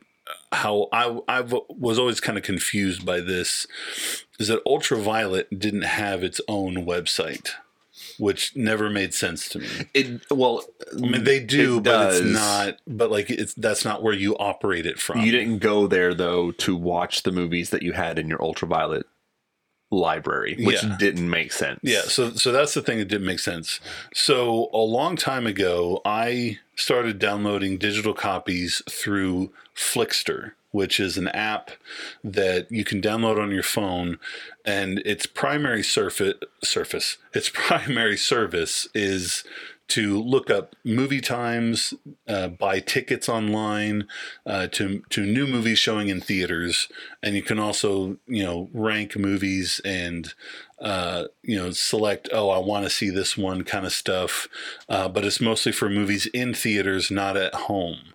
how 0.55 0.89
I 0.93 1.21
I 1.29 1.41
was 1.69 1.99
always 1.99 2.21
kind 2.21 2.39
of 2.39 2.45
confused 2.45 3.05
by 3.05 3.21
this 3.21 3.67
is 4.39 4.49
that 4.49 4.63
Ultraviolet 4.67 5.59
didn't 5.59 5.83
have 5.83 6.25
its 6.25 6.41
own 6.49 6.85
website, 6.87 7.51
which 8.19 8.57
never 8.57 8.91
made 8.91 9.15
sense 9.15 9.49
to 9.51 9.59
me. 9.61 9.69
It 9.95 10.23
well, 10.31 10.65
I 10.93 11.01
mean, 11.01 11.25
they 11.25 11.41
do, 11.41 11.79
It 11.79 11.85
but 11.85 12.15
it's 12.15 12.25
not. 12.25 12.77
But 12.87 13.11
like, 13.11 13.31
it's 13.31 13.55
that's 13.55 13.85
not 13.85 14.03
where 14.03 14.15
you 14.15 14.37
operate 14.39 14.87
it 14.87 14.99
from. 14.99 15.21
you 15.21 15.31
didn't 15.33 15.59
go 15.59 15.87
there 15.87 16.15
though 16.15 16.51
to 16.53 16.75
watch 16.77 17.23
the 17.23 17.33
movies 17.33 17.71
that 17.71 17.83
you 17.83 17.93
had 17.93 18.19
in 18.19 18.29
your 18.29 18.43
ultraviolet 18.43 19.07
library, 19.91 20.57
which 20.59 20.83
Yeah. 20.83 20.97
didn't 20.99 21.31
make 21.31 21.53
sense. 21.53 21.79
Yeah, 21.83 22.03
so 22.03 22.31
so 22.33 22.51
that's 22.51 22.75
the 22.75 22.83
thing 22.83 22.99
that 22.99 23.05
didn't 23.07 23.27
make 23.27 23.39
sense. 23.39 23.79
So 24.13 24.69
a 24.73 24.79
long 24.79 25.15
time 25.17 25.47
ago, 25.47 26.01
I 26.05 26.59
started 26.77 27.19
downloading 27.21 27.79
digital 27.79 28.15
copies 28.15 28.83
through 28.91 29.53
Flixster, 29.77 30.53
which 30.71 30.99
is 30.99 31.17
an 31.17 31.29
app 31.29 31.71
that 32.23 32.71
you 32.71 32.85
can 32.85 33.01
download 33.01 33.41
on 33.41 33.51
your 33.51 33.63
phone, 33.63 34.19
and 34.65 35.01
its 35.01 35.27
primary 35.27 35.83
surface 35.83 36.35
surface 36.63 37.19
its 37.33 37.49
primary 37.55 38.17
service 38.17 38.89
is 38.95 39.45
to 39.87 40.21
look 40.21 40.51
up 40.51 40.75
movie 40.83 41.21
times, 41.21 41.93
uh, 42.27 42.49
buy 42.49 42.81
tickets 42.81 43.29
online 43.29 44.07
uh, 44.47 44.67
to 44.69 45.03
to 45.11 45.27
new 45.27 45.47
movies 45.47 45.79
showing 45.79 46.09
in 46.09 46.21
theaters, 46.21 46.89
and 47.23 47.35
you 47.35 47.43
can 47.43 47.59
also 47.59 48.17
you 48.27 48.43
know 48.43 48.71
rank 48.73 49.17
movies 49.17 49.81
and 49.85 50.35
uh, 50.81 51.25
you 51.43 51.57
know 51.57 51.71
select 51.71 52.29
oh 52.33 52.49
I 52.49 52.59
want 52.59 52.85
to 52.85 52.91
see 52.91 53.11
this 53.11 53.37
one 53.37 53.63
kind 53.63 53.85
of 53.85 53.93
stuff, 53.93 54.49
uh, 54.89 55.09
but 55.09 55.25
it's 55.25 55.41
mostly 55.41 55.73
for 55.73 55.91
movies 55.91 56.27
in 56.27 56.55
theaters, 56.55 57.11
not 57.11 57.37
at 57.37 57.55
home. 57.55 58.15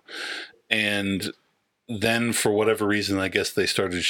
And 0.68 1.32
then 1.90 2.32
for 2.32 2.52
whatever 2.52 2.86
reason, 2.86 3.18
I 3.18 3.28
guess 3.28 3.50
they 3.50 3.66
started 3.66 4.04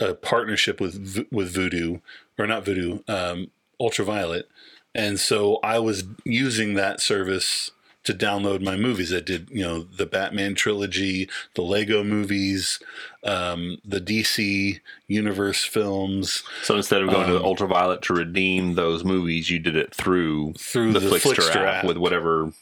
a 0.00 0.14
partnership 0.14 0.80
with 0.80 1.26
with 1.30 1.54
Vudu 1.54 2.00
or 2.38 2.46
not 2.46 2.64
Vudu, 2.64 3.08
um, 3.08 3.50
Ultraviolet, 3.80 4.48
and 4.94 5.18
so 5.18 5.58
I 5.62 5.78
was 5.78 6.04
using 6.24 6.74
that 6.74 7.00
service 7.00 7.70
to 8.04 8.12
download 8.12 8.62
my 8.62 8.76
movies. 8.76 9.14
I 9.14 9.20
did, 9.20 9.48
you 9.50 9.62
know, 9.62 9.82
the 9.82 10.06
Batman 10.06 10.54
trilogy, 10.54 11.28
the 11.54 11.62
Lego 11.62 12.02
movies, 12.02 12.80
um, 13.22 13.78
the 13.84 14.00
DC 14.00 14.80
universe 15.06 15.64
films 15.64 16.42
So 16.64 16.74
instead 16.76 17.02
of 17.02 17.10
going 17.10 17.28
to 17.28 17.34
the 17.34 17.38
Um, 17.38 17.44
ultraviolet 17.44 18.02
to 18.02 18.14
redeem 18.14 18.74
those 18.74 19.04
movies, 19.04 19.50
you 19.50 19.58
did 19.58 19.76
it 19.76 19.94
through 19.94 20.54
through 20.54 20.92
the, 20.92 21.00
the, 21.00 21.10
Flixster, 21.10 21.34
Flixster, 21.36 21.56
app, 21.56 21.74
app 21.76 21.84
with 21.84 21.96
whatever. 21.96 22.52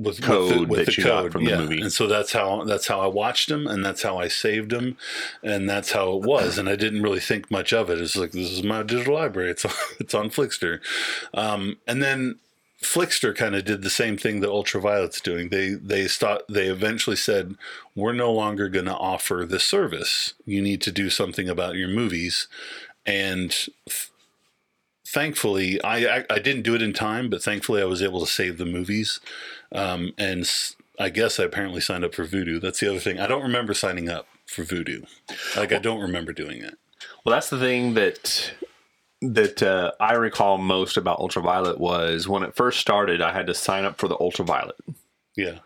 With 0.00 0.22
code 0.22 0.68
with 0.70 0.86
that 0.86 0.96
you 0.96 1.04
got 1.04 1.32
from 1.32 1.44
the 1.44 1.58
movie. 1.58 1.80
And 1.80 1.92
so 1.92 2.06
that's 2.06 2.32
how 2.32 2.64
that's 2.64 2.86
how 2.86 3.00
I 3.00 3.06
watched 3.06 3.48
them, 3.48 3.66
and 3.66 3.84
that's 3.84 4.02
how 4.02 4.16
I 4.16 4.28
saved 4.28 4.70
them, 4.70 4.96
and 5.42 5.68
that's 5.68 5.92
how 5.92 6.16
it 6.16 6.22
was. 6.22 6.56
And 6.56 6.68
I 6.70 6.76
didn't 6.76 7.02
really 7.02 7.20
think 7.20 7.50
much 7.50 7.72
of 7.72 7.90
it. 7.90 8.00
It's 8.00 8.16
like 8.16 8.32
this 8.32 8.50
is 8.50 8.62
my 8.62 8.82
digital 8.82 9.14
library. 9.14 9.50
It's 9.50 9.64
on, 9.66 9.72
it's 10.00 10.14
on 10.14 10.30
Flixster, 10.30 10.80
um, 11.34 11.76
and 11.86 12.02
then 12.02 12.38
Flixster 12.82 13.36
kind 13.36 13.54
of 13.54 13.64
did 13.64 13.82
the 13.82 13.90
same 13.90 14.16
thing 14.16 14.40
that 14.40 14.48
Ultraviolet's 14.48 15.20
doing. 15.20 15.50
They 15.50 15.74
they 15.74 16.08
start 16.08 16.42
they 16.48 16.68
eventually 16.68 17.16
said 17.16 17.56
we're 17.94 18.14
no 18.14 18.32
longer 18.32 18.68
going 18.70 18.86
to 18.86 18.96
offer 18.96 19.44
this 19.46 19.64
service. 19.64 20.32
You 20.46 20.62
need 20.62 20.80
to 20.82 20.92
do 20.92 21.10
something 21.10 21.48
about 21.48 21.74
your 21.74 21.88
movies, 21.88 22.48
and 23.04 23.54
thankfully 25.12 25.82
I, 25.82 26.18
I 26.20 26.24
I 26.30 26.38
didn't 26.38 26.62
do 26.62 26.74
it 26.74 26.82
in 26.82 26.92
time, 26.92 27.28
but 27.30 27.42
thankfully 27.42 27.82
I 27.82 27.86
was 27.86 28.02
able 28.02 28.20
to 28.20 28.26
save 28.30 28.58
the 28.58 28.64
movies. 28.66 29.20
Um, 29.72 30.12
and 30.18 30.40
s- 30.42 30.76
I 30.98 31.08
guess 31.10 31.40
I 31.40 31.44
apparently 31.44 31.80
signed 31.80 32.04
up 32.04 32.14
for 32.14 32.26
Vudu. 32.26 32.60
That's 32.60 32.80
the 32.80 32.88
other 32.90 32.98
thing. 33.00 33.18
I 33.18 33.26
don't 33.26 33.42
remember 33.42 33.72
signing 33.74 34.08
up 34.08 34.26
for 34.46 34.64
Vudu. 34.64 35.06
Like 35.56 35.72
I 35.72 35.78
don't 35.78 36.00
remember 36.00 36.32
doing 36.32 36.62
it. 36.62 36.74
Well, 37.24 37.34
that's 37.34 37.50
the 37.50 37.58
thing 37.58 37.94
that 37.94 38.52
that 39.22 39.62
uh, 39.62 39.92
I 40.00 40.14
recall 40.14 40.58
most 40.58 40.96
about 40.96 41.18
ultraviolet 41.18 41.78
was 41.78 42.26
when 42.28 42.42
it 42.42 42.56
first 42.56 42.80
started. 42.80 43.20
I 43.20 43.32
had 43.32 43.46
to 43.48 43.54
sign 43.54 43.84
up 43.84 43.98
for 43.98 44.08
the 44.08 44.16
ultraviolet, 44.18 44.76
Yeah. 45.36 45.58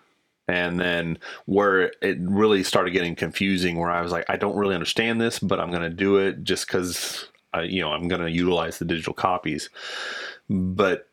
and 0.49 0.81
then 0.81 1.19
where 1.47 1.93
it 2.03 2.19
really 2.21 2.65
started 2.65 2.91
getting 2.91 3.15
confusing, 3.15 3.79
where 3.79 3.91
I 3.93 4.01
was 4.01 4.11
like, 4.11 4.25
I 4.29 4.37
don't 4.37 4.57
really 4.57 4.75
understand 4.75 5.21
this, 5.21 5.39
but 5.39 5.61
I'm 5.61 5.71
going 5.71 5.83
to 5.89 5.89
do 5.91 6.17
it 6.17 6.43
just 6.43 6.67
because 6.67 7.29
uh, 7.57 7.61
you 7.63 7.81
know 7.81 7.93
I'm 7.93 8.09
going 8.09 8.23
to 8.23 8.31
utilize 8.31 8.79
the 8.79 8.85
digital 8.85 9.15
copies. 9.15 9.71
But 10.49 11.09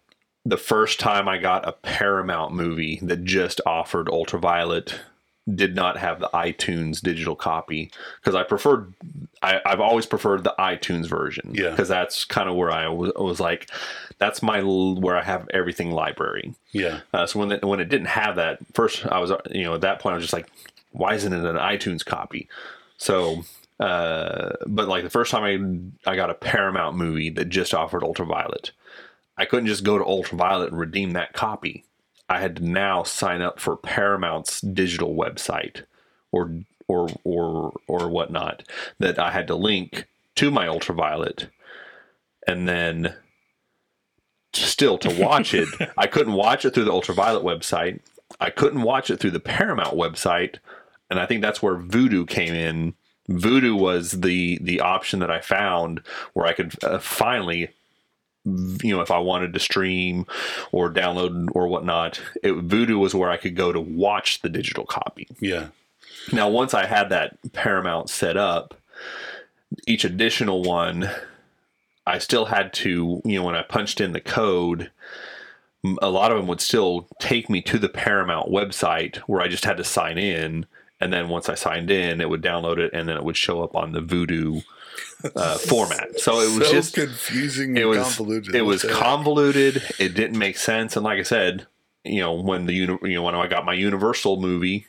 the 0.46 0.58
first 0.58 1.00
time 1.00 1.28
I 1.28 1.38
got 1.38 1.68
a 1.68 1.72
Paramount 1.72 2.54
movie 2.54 3.00
that 3.04 3.24
just 3.24 3.62
offered 3.66 4.10
ultraviolet 4.10 5.00
did 5.56 5.76
not 5.76 5.98
have 5.98 6.20
the 6.20 6.30
iTunes 6.34 7.02
digital 7.02 7.36
copy 7.36 7.92
because 8.20 8.36
I 8.36 8.44
preferred 8.44 8.94
I, 9.42 9.60
I've 9.66 9.80
always 9.80 10.06
preferred 10.06 10.44
the 10.44 10.54
iTunes 10.60 11.08
version 11.08 11.54
Yeah. 11.56 11.72
because 11.72 11.88
that's 11.90 12.26
kind 12.26 12.48
of 12.48 12.56
where 12.56 12.70
I 12.72 12.88
was, 12.88 13.12
was 13.16 13.40
like 13.40 13.70
that's 14.20 14.44
my 14.44 14.62
where 14.62 15.18
I 15.18 15.24
have 15.24 15.50
everything 15.52 15.90
library 15.92 16.54
Yeah. 16.74 17.00
uh, 17.12 17.26
so 17.26 17.40
when 17.40 17.52
it, 17.54 17.66
when 17.66 17.80
it 17.80 17.90
didn't 17.90 18.06
have 18.08 18.36
that 18.36 18.60
first 18.74 19.04
I 19.08 19.18
was 19.20 19.32
you 19.50 19.64
know 19.64 19.74
at 19.74 19.82
that 19.82 20.00
point 20.00 20.14
I 20.14 20.18
was 20.18 20.24
just 20.24 20.34
like 20.34 20.48
why 20.92 21.16
isn't 21.16 21.34
it 21.34 21.44
an 21.44 21.56
iTunes 21.56 22.06
copy 22.06 22.48
so 22.98 23.44
uh, 23.82 24.54
but 24.68 24.88
like 24.88 25.04
the 25.04 25.10
first 25.10 25.32
time 25.32 25.94
I 26.06 26.12
I 26.12 26.16
got 26.16 26.30
a 26.30 26.36
Paramount 26.36 26.96
movie 26.96 27.30
that 27.32 27.50
just 27.50 27.74
offered 27.74 28.04
ultraviolet 28.04 28.72
I 29.42 29.46
couldn't 29.46 29.68
just 29.68 29.84
go 29.84 29.98
to 29.98 30.06
ultraviolet 30.06 30.70
and 30.70 30.80
redeem 30.80 31.14
that 31.14 31.34
copy. 31.34 31.84
I 32.30 32.40
had 32.40 32.58
to 32.58 32.64
now 32.64 33.02
sign 33.02 33.42
up 33.42 33.60
for 33.60 33.76
Paramount's 33.76 34.62
digital 34.62 35.16
website 35.16 35.84
or 36.32 36.60
or 36.88 37.10
or 37.24 37.74
or 37.88 38.08
whatnot 38.08 38.62
that 39.00 39.18
I 39.18 39.32
had 39.32 39.48
to 39.48 39.56
link 39.56 40.08
to 40.36 40.52
my 40.52 40.68
ultraviolet 40.68 41.50
and 42.48 42.68
then 42.68 43.16
still 44.54 45.00
to 45.00 45.22
watch 45.22 45.56
it. 45.56 45.68
I 45.98 46.06
couldn't 46.06 46.34
watch 46.34 46.64
it 46.64 46.76
through 46.76 46.86
the 46.86 46.94
ultraviolet 46.94 47.44
website. 47.44 48.00
I 48.40 48.52
couldn't 48.52 48.84
watch 48.84 49.10
it 49.10 49.20
through 49.20 49.32
the 49.32 49.40
Paramount 49.40 49.98
website. 49.98 50.58
And 51.10 51.20
I 51.20 51.26
think 51.26 51.42
that's 51.42 51.64
where 51.64 51.78
Vudu 51.78 52.28
came 52.28 52.54
in 52.54 52.94
Vudu 53.30 53.78
was 53.78 54.12
the 54.22 54.58
the 54.62 54.80
option 54.82 55.20
that 55.20 55.32
I 55.32 55.42
found 55.42 56.02
where 56.34 56.46
I 56.46 56.54
could 56.54 56.82
uh, 56.84 57.00
finally 57.00 57.70
you 58.44 58.96
know, 58.96 59.02
if 59.02 59.12
I 59.12 59.20
wanted 59.20 59.54
to 59.54 59.60
stream 59.60 60.26
or 60.72 60.92
download 60.92 61.50
or 61.54 61.68
whatnot, 61.68 62.20
it, 62.42 62.54
Vudu 62.54 62.98
was 63.00 63.14
where 63.14 63.30
I 63.30 63.38
could 63.38 63.56
go 63.56 63.72
to 63.72 63.80
watch 63.80 64.42
the 64.42 64.50
digital 64.50 64.84
copy. 64.84 65.28
Yeah. 65.40 65.68
Now, 66.34 66.50
once 66.50 66.74
I 66.74 66.88
had 66.88 67.10
that 67.10 67.38
Paramount 67.54 68.10
set 68.10 68.38
up, 68.38 68.74
each 69.86 70.04
additional 70.04 70.64
one, 70.64 71.08
I 72.08 72.18
still 72.18 72.46
had 72.46 72.74
to, 72.74 73.22
you 73.24 73.38
know, 73.38 73.46
when 73.46 73.54
I 73.54 73.62
punched 73.62 74.02
in 74.02 74.12
the 74.12 74.20
code, 74.20 74.90
A 76.00 76.10
lot 76.10 76.32
of 76.32 76.38
them 76.38 76.48
would 76.48 76.62
still 76.62 77.08
take 77.20 77.50
me 77.50 77.62
to 77.64 77.80
the 77.80 77.90
Paramount 77.90 78.50
website 78.50 79.18
where 79.28 79.42
I 79.42 79.48
just 79.48 79.66
had 79.66 79.78
to 79.78 79.84
sign 79.84 80.18
in. 80.18 80.66
And 81.02 81.12
then 81.12 81.28
once 81.30 81.50
I 81.50 81.56
signed 81.56 81.90
in, 81.92 82.22
it 82.22 82.30
would 82.30 82.42
download 82.44 82.78
it 82.78 82.92
and 82.94 83.10
then 83.10 83.18
it 83.18 83.24
would 83.24 83.36
show 83.38 83.64
up 83.64 83.76
on 83.76 83.92
the 83.92 84.02
Vudu 84.02 84.64
uh, 85.36 85.58
format. 85.68 86.20
So 86.20 86.40
it 86.40 86.58
was 86.58 86.68
so 86.68 86.74
just 86.74 86.94
confusing 86.94 87.76
it 87.76 87.86
was 87.86 87.98
convoluted. 88.16 88.56
it 88.56 88.62
was 88.62 88.84
convoluted. 88.84 89.82
It 90.00 90.14
didn't 90.14 90.38
make 90.38 90.58
sense, 90.58 90.96
and 90.96 91.04
like 91.04 91.20
I 91.20 91.24
said, 91.24 91.66
you 92.04 92.20
know, 92.22 92.34
when 92.34 92.66
the 92.68 92.74
you 92.76 93.00
know 93.02 93.24
when 93.24 93.36
I 93.36 93.48
got 93.48 93.66
my 93.66 93.74
Universal 93.74 94.40
movie, 94.40 94.86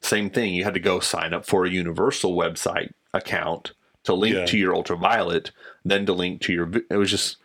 same 0.00 0.30
thing. 0.30 0.54
You 0.54 0.64
had 0.64 0.74
to 0.74 0.80
go 0.80 1.00
sign 1.00 1.32
up 1.34 1.44
for 1.46 1.64
a 1.64 1.70
Universal 1.70 2.34
website 2.34 2.92
account 3.14 3.72
to 4.04 4.14
link 4.14 4.34
Yeah. 4.34 4.46
to 4.46 4.58
your 4.58 4.74
Ultraviolet, 4.74 5.50
then 5.84 6.06
to 6.06 6.12
link 6.12 6.40
to 6.42 6.52
your. 6.52 6.70
It 6.90 6.96
was 6.96 7.10
just 7.10 7.36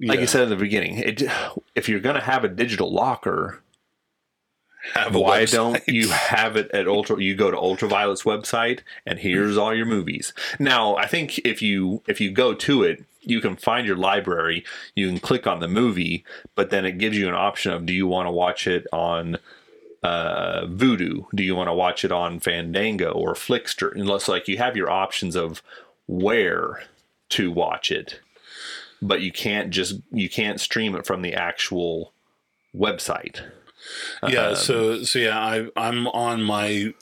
like 0.00 0.16
Yeah. 0.16 0.20
you 0.22 0.26
said 0.26 0.42
in 0.42 0.48
the 0.50 0.56
beginning. 0.56 0.98
It 0.98 1.22
if 1.74 1.88
you're 1.88 2.00
going 2.00 2.16
to 2.16 2.22
have 2.22 2.44
a 2.44 2.48
digital 2.48 2.92
locker, 2.92 3.62
have 4.92 5.14
a 5.14 5.20
Why 5.20 5.42
website. 5.42 5.52
don't 5.52 5.88
you 5.88 6.08
have 6.10 6.56
it 6.56 6.70
at 6.72 6.86
Ultra? 6.86 7.20
You 7.20 7.34
go 7.34 7.50
to 7.50 7.56
Ultraviolet's 7.56 8.24
website, 8.24 8.80
and 9.06 9.18
here's 9.18 9.56
all 9.56 9.74
your 9.74 9.86
movies. 9.86 10.32
Now, 10.58 10.96
I 10.96 11.06
think 11.06 11.38
if 11.38 11.62
you 11.62 12.02
if 12.06 12.20
you 12.20 12.30
go 12.30 12.54
to 12.54 12.82
it, 12.82 13.04
you 13.22 13.40
can 13.40 13.56
find 13.56 13.86
your 13.86 13.96
library. 13.96 14.64
You 14.94 15.08
can 15.08 15.18
click 15.18 15.46
on 15.46 15.60
the 15.60 15.68
movie, 15.68 16.24
but 16.54 16.70
then 16.70 16.84
it 16.84 16.98
gives 16.98 17.16
you 17.16 17.28
an 17.28 17.34
option 17.34 17.72
of 17.72 17.86
do 17.86 17.92
you 17.92 18.06
want 18.06 18.26
to 18.26 18.30
watch 18.32 18.66
it 18.66 18.86
on 18.92 19.38
uh, 20.02 20.66
Vudu? 20.66 21.26
Do 21.34 21.42
you 21.42 21.56
want 21.56 21.68
to 21.68 21.74
watch 21.74 22.04
it 22.04 22.12
on 22.12 22.38
Fandango 22.40 23.10
or 23.12 23.34
Flixster? 23.34 23.92
Unless 23.94 24.28
like 24.28 24.48
you 24.48 24.58
have 24.58 24.76
your 24.76 24.90
options 24.90 25.34
of 25.34 25.62
where 26.06 26.84
to 27.30 27.50
watch 27.50 27.90
it, 27.90 28.20
but 29.00 29.22
you 29.22 29.32
can't 29.32 29.70
just 29.70 29.96
you 30.10 30.28
can't 30.28 30.60
stream 30.60 30.94
it 30.94 31.06
from 31.06 31.22
the 31.22 31.34
actual 31.34 32.12
website. 32.76 33.40
Yeah, 34.28 34.48
Um, 34.48 34.56
so 34.56 35.02
so 35.02 35.18
yeah, 35.18 35.38
I 35.38 35.68
I'm 35.76 36.06
on 36.08 36.42
my 36.42 36.94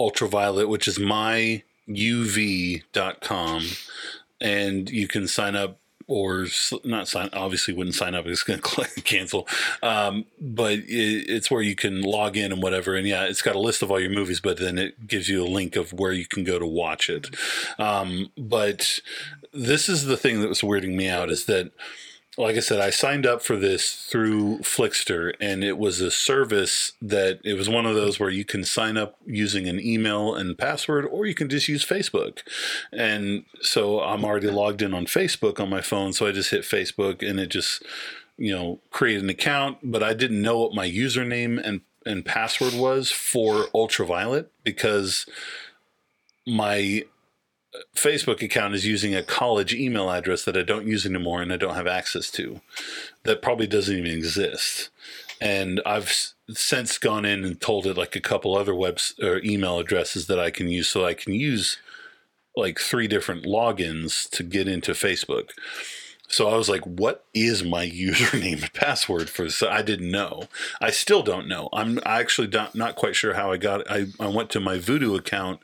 ultraviolet, 0.00 0.68
which 0.68 0.86
is 0.88 0.98
myuv.com 0.98 1.62
and 4.40 4.88
you 4.88 5.08
can 5.08 5.26
sign 5.26 5.56
up 5.56 5.80
or 6.06 6.46
not 6.84 7.06
sign 7.06 7.28
obviously 7.34 7.74
wouldn't 7.74 7.94
sign 7.94 8.14
up 8.14 8.26
it's 8.26 8.42
going 8.42 8.60
to 8.62 9.02
cancel 9.02 9.46
um, 9.82 10.24
but 10.40 10.78
it, 10.78 10.84
it's 11.28 11.50
where 11.50 11.60
you 11.62 11.74
can 11.74 12.00
log 12.00 12.36
in 12.36 12.50
and 12.50 12.62
whatever 12.62 12.94
and 12.96 13.06
yeah 13.06 13.24
it's 13.24 13.42
got 13.42 13.54
a 13.54 13.60
list 13.60 13.82
of 13.82 13.90
all 13.90 14.00
your 14.00 14.10
movies 14.10 14.40
but 14.40 14.58
then 14.58 14.78
it 14.78 15.06
gives 15.06 15.28
you 15.28 15.44
a 15.44 15.46
link 15.46 15.76
of 15.76 15.92
where 15.92 16.12
you 16.12 16.26
can 16.26 16.44
go 16.44 16.58
to 16.58 16.66
watch 16.66 17.10
it. 17.10 17.28
Um, 17.78 18.30
but 18.36 19.00
this 19.52 19.88
is 19.88 20.06
the 20.06 20.16
thing 20.16 20.40
that 20.40 20.48
was 20.48 20.62
weirding 20.62 20.94
me 20.94 21.08
out 21.08 21.30
is 21.30 21.44
that 21.44 21.72
like 22.38 22.56
I 22.56 22.60
said, 22.60 22.80
I 22.80 22.90
signed 22.90 23.26
up 23.26 23.42
for 23.42 23.56
this 23.56 24.06
through 24.06 24.58
Flixster, 24.58 25.34
and 25.40 25.64
it 25.64 25.76
was 25.76 26.00
a 26.00 26.10
service 26.10 26.92
that 27.02 27.40
it 27.42 27.54
was 27.54 27.68
one 27.68 27.84
of 27.84 27.96
those 27.96 28.20
where 28.20 28.30
you 28.30 28.44
can 28.44 28.62
sign 28.62 28.96
up 28.96 29.16
using 29.26 29.66
an 29.66 29.80
email 29.80 30.36
and 30.36 30.56
password, 30.56 31.04
or 31.04 31.26
you 31.26 31.34
can 31.34 31.48
just 31.48 31.66
use 31.66 31.84
Facebook. 31.84 32.38
And 32.92 33.44
so 33.60 34.00
I'm 34.00 34.24
already 34.24 34.50
logged 34.50 34.82
in 34.82 34.94
on 34.94 35.06
Facebook 35.06 35.58
on 35.58 35.68
my 35.68 35.80
phone, 35.80 36.12
so 36.12 36.28
I 36.28 36.32
just 36.32 36.52
hit 36.52 36.62
Facebook, 36.62 37.28
and 37.28 37.40
it 37.40 37.48
just, 37.48 37.82
you 38.36 38.54
know, 38.54 38.78
create 38.92 39.20
an 39.20 39.28
account. 39.28 39.78
But 39.82 40.04
I 40.04 40.14
didn't 40.14 40.40
know 40.40 40.60
what 40.60 40.74
my 40.74 40.88
username 40.88 41.60
and 41.62 41.80
and 42.06 42.24
password 42.24 42.72
was 42.72 43.10
for 43.10 43.66
Ultraviolet 43.74 44.50
because 44.62 45.26
my 46.46 47.04
Facebook 47.94 48.42
account 48.42 48.74
is 48.74 48.86
using 48.86 49.14
a 49.14 49.22
college 49.22 49.74
email 49.74 50.10
address 50.10 50.44
that 50.44 50.56
I 50.56 50.62
don't 50.62 50.86
use 50.86 51.04
anymore 51.04 51.42
and 51.42 51.52
I 51.52 51.56
don't 51.56 51.74
have 51.74 51.86
access 51.86 52.30
to. 52.32 52.60
That 53.24 53.42
probably 53.42 53.66
doesn't 53.66 53.96
even 53.96 54.10
exist. 54.10 54.88
And 55.40 55.80
I've 55.84 56.32
since 56.50 56.98
gone 56.98 57.24
in 57.24 57.44
and 57.44 57.60
told 57.60 57.86
it 57.86 57.96
like 57.96 58.16
a 58.16 58.20
couple 58.20 58.56
other 58.56 58.74
webs 58.74 59.14
or 59.22 59.40
email 59.44 59.78
addresses 59.78 60.26
that 60.26 60.38
I 60.38 60.50
can 60.50 60.68
use, 60.68 60.88
so 60.88 61.04
I 61.04 61.14
can 61.14 61.34
use 61.34 61.78
like 62.56 62.78
three 62.78 63.06
different 63.06 63.44
logins 63.44 64.28
to 64.30 64.42
get 64.42 64.66
into 64.66 64.92
Facebook. 64.92 65.50
So 66.28 66.48
I 66.48 66.56
was 66.56 66.68
like, 66.68 66.84
"What 66.84 67.24
is 67.34 67.64
my 67.64 67.86
username 67.90 68.62
and 68.62 68.72
password 68.72 69.28
for 69.30 69.44
this?" 69.44 69.62
I 69.62 69.82
didn't 69.82 70.10
know. 70.10 70.44
I 70.80 70.90
still 70.90 71.22
don't 71.22 71.48
know. 71.48 71.68
I'm 71.72 71.98
I 72.04 72.20
actually 72.20 72.48
not, 72.48 72.74
not 72.74 72.96
quite 72.96 73.16
sure 73.16 73.34
how 73.34 73.50
I 73.50 73.56
got. 73.56 73.80
It. 73.80 73.86
I 73.90 74.24
I 74.24 74.28
went 74.28 74.50
to 74.50 74.60
my 74.60 74.78
Vudu 74.78 75.18
account, 75.18 75.60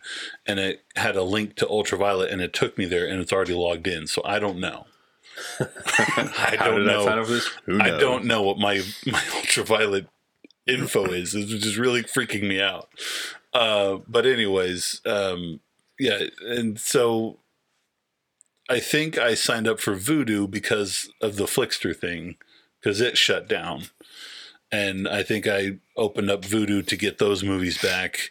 and 0.46 0.58
it 0.58 0.82
had 0.96 1.16
a 1.16 1.22
link 1.22 1.54
to 1.56 1.68
Ultraviolet, 1.68 2.30
and 2.30 2.40
it 2.40 2.52
took 2.52 2.76
me 2.76 2.86
there, 2.86 3.06
and 3.06 3.20
it's 3.20 3.32
already 3.32 3.54
logged 3.54 3.86
in. 3.86 4.06
So 4.06 4.22
I 4.24 4.38
don't 4.38 4.58
know. 4.58 4.86
I 5.60 6.56
don't 6.58 6.88
I 6.88 6.92
know. 6.92 7.06
up 7.06 7.26
for 7.26 7.32
this? 7.32 7.50
Who 7.66 7.80
I 7.80 7.90
don't 7.90 8.24
know 8.24 8.42
what 8.42 8.58
my 8.58 8.82
my 9.06 9.22
Ultraviolet 9.34 10.06
info 10.66 11.04
is, 11.06 11.34
which 11.34 11.52
is 11.52 11.78
really 11.78 12.02
freaking 12.02 12.48
me 12.48 12.60
out. 12.60 12.88
Uh, 13.52 13.98
but 14.08 14.26
anyways, 14.26 15.00
um, 15.06 15.60
yeah, 15.98 16.24
and 16.40 16.78
so 16.78 17.38
I 18.68 18.80
think 18.80 19.18
I 19.18 19.34
signed 19.34 19.68
up 19.68 19.80
for 19.80 19.94
Vudu 19.94 20.50
because 20.50 21.10
of 21.20 21.36
the 21.36 21.44
Flixster 21.44 21.94
thing, 21.94 22.36
because 22.80 23.00
it 23.00 23.18
shut 23.18 23.48
down. 23.48 23.84
And 24.72 25.06
I 25.06 25.22
think 25.22 25.46
I 25.46 25.78
opened 25.96 26.30
up 26.30 26.42
Vudu 26.42 26.86
to 26.86 26.96
get 26.96 27.18
those 27.18 27.44
movies 27.44 27.80
back. 27.80 28.30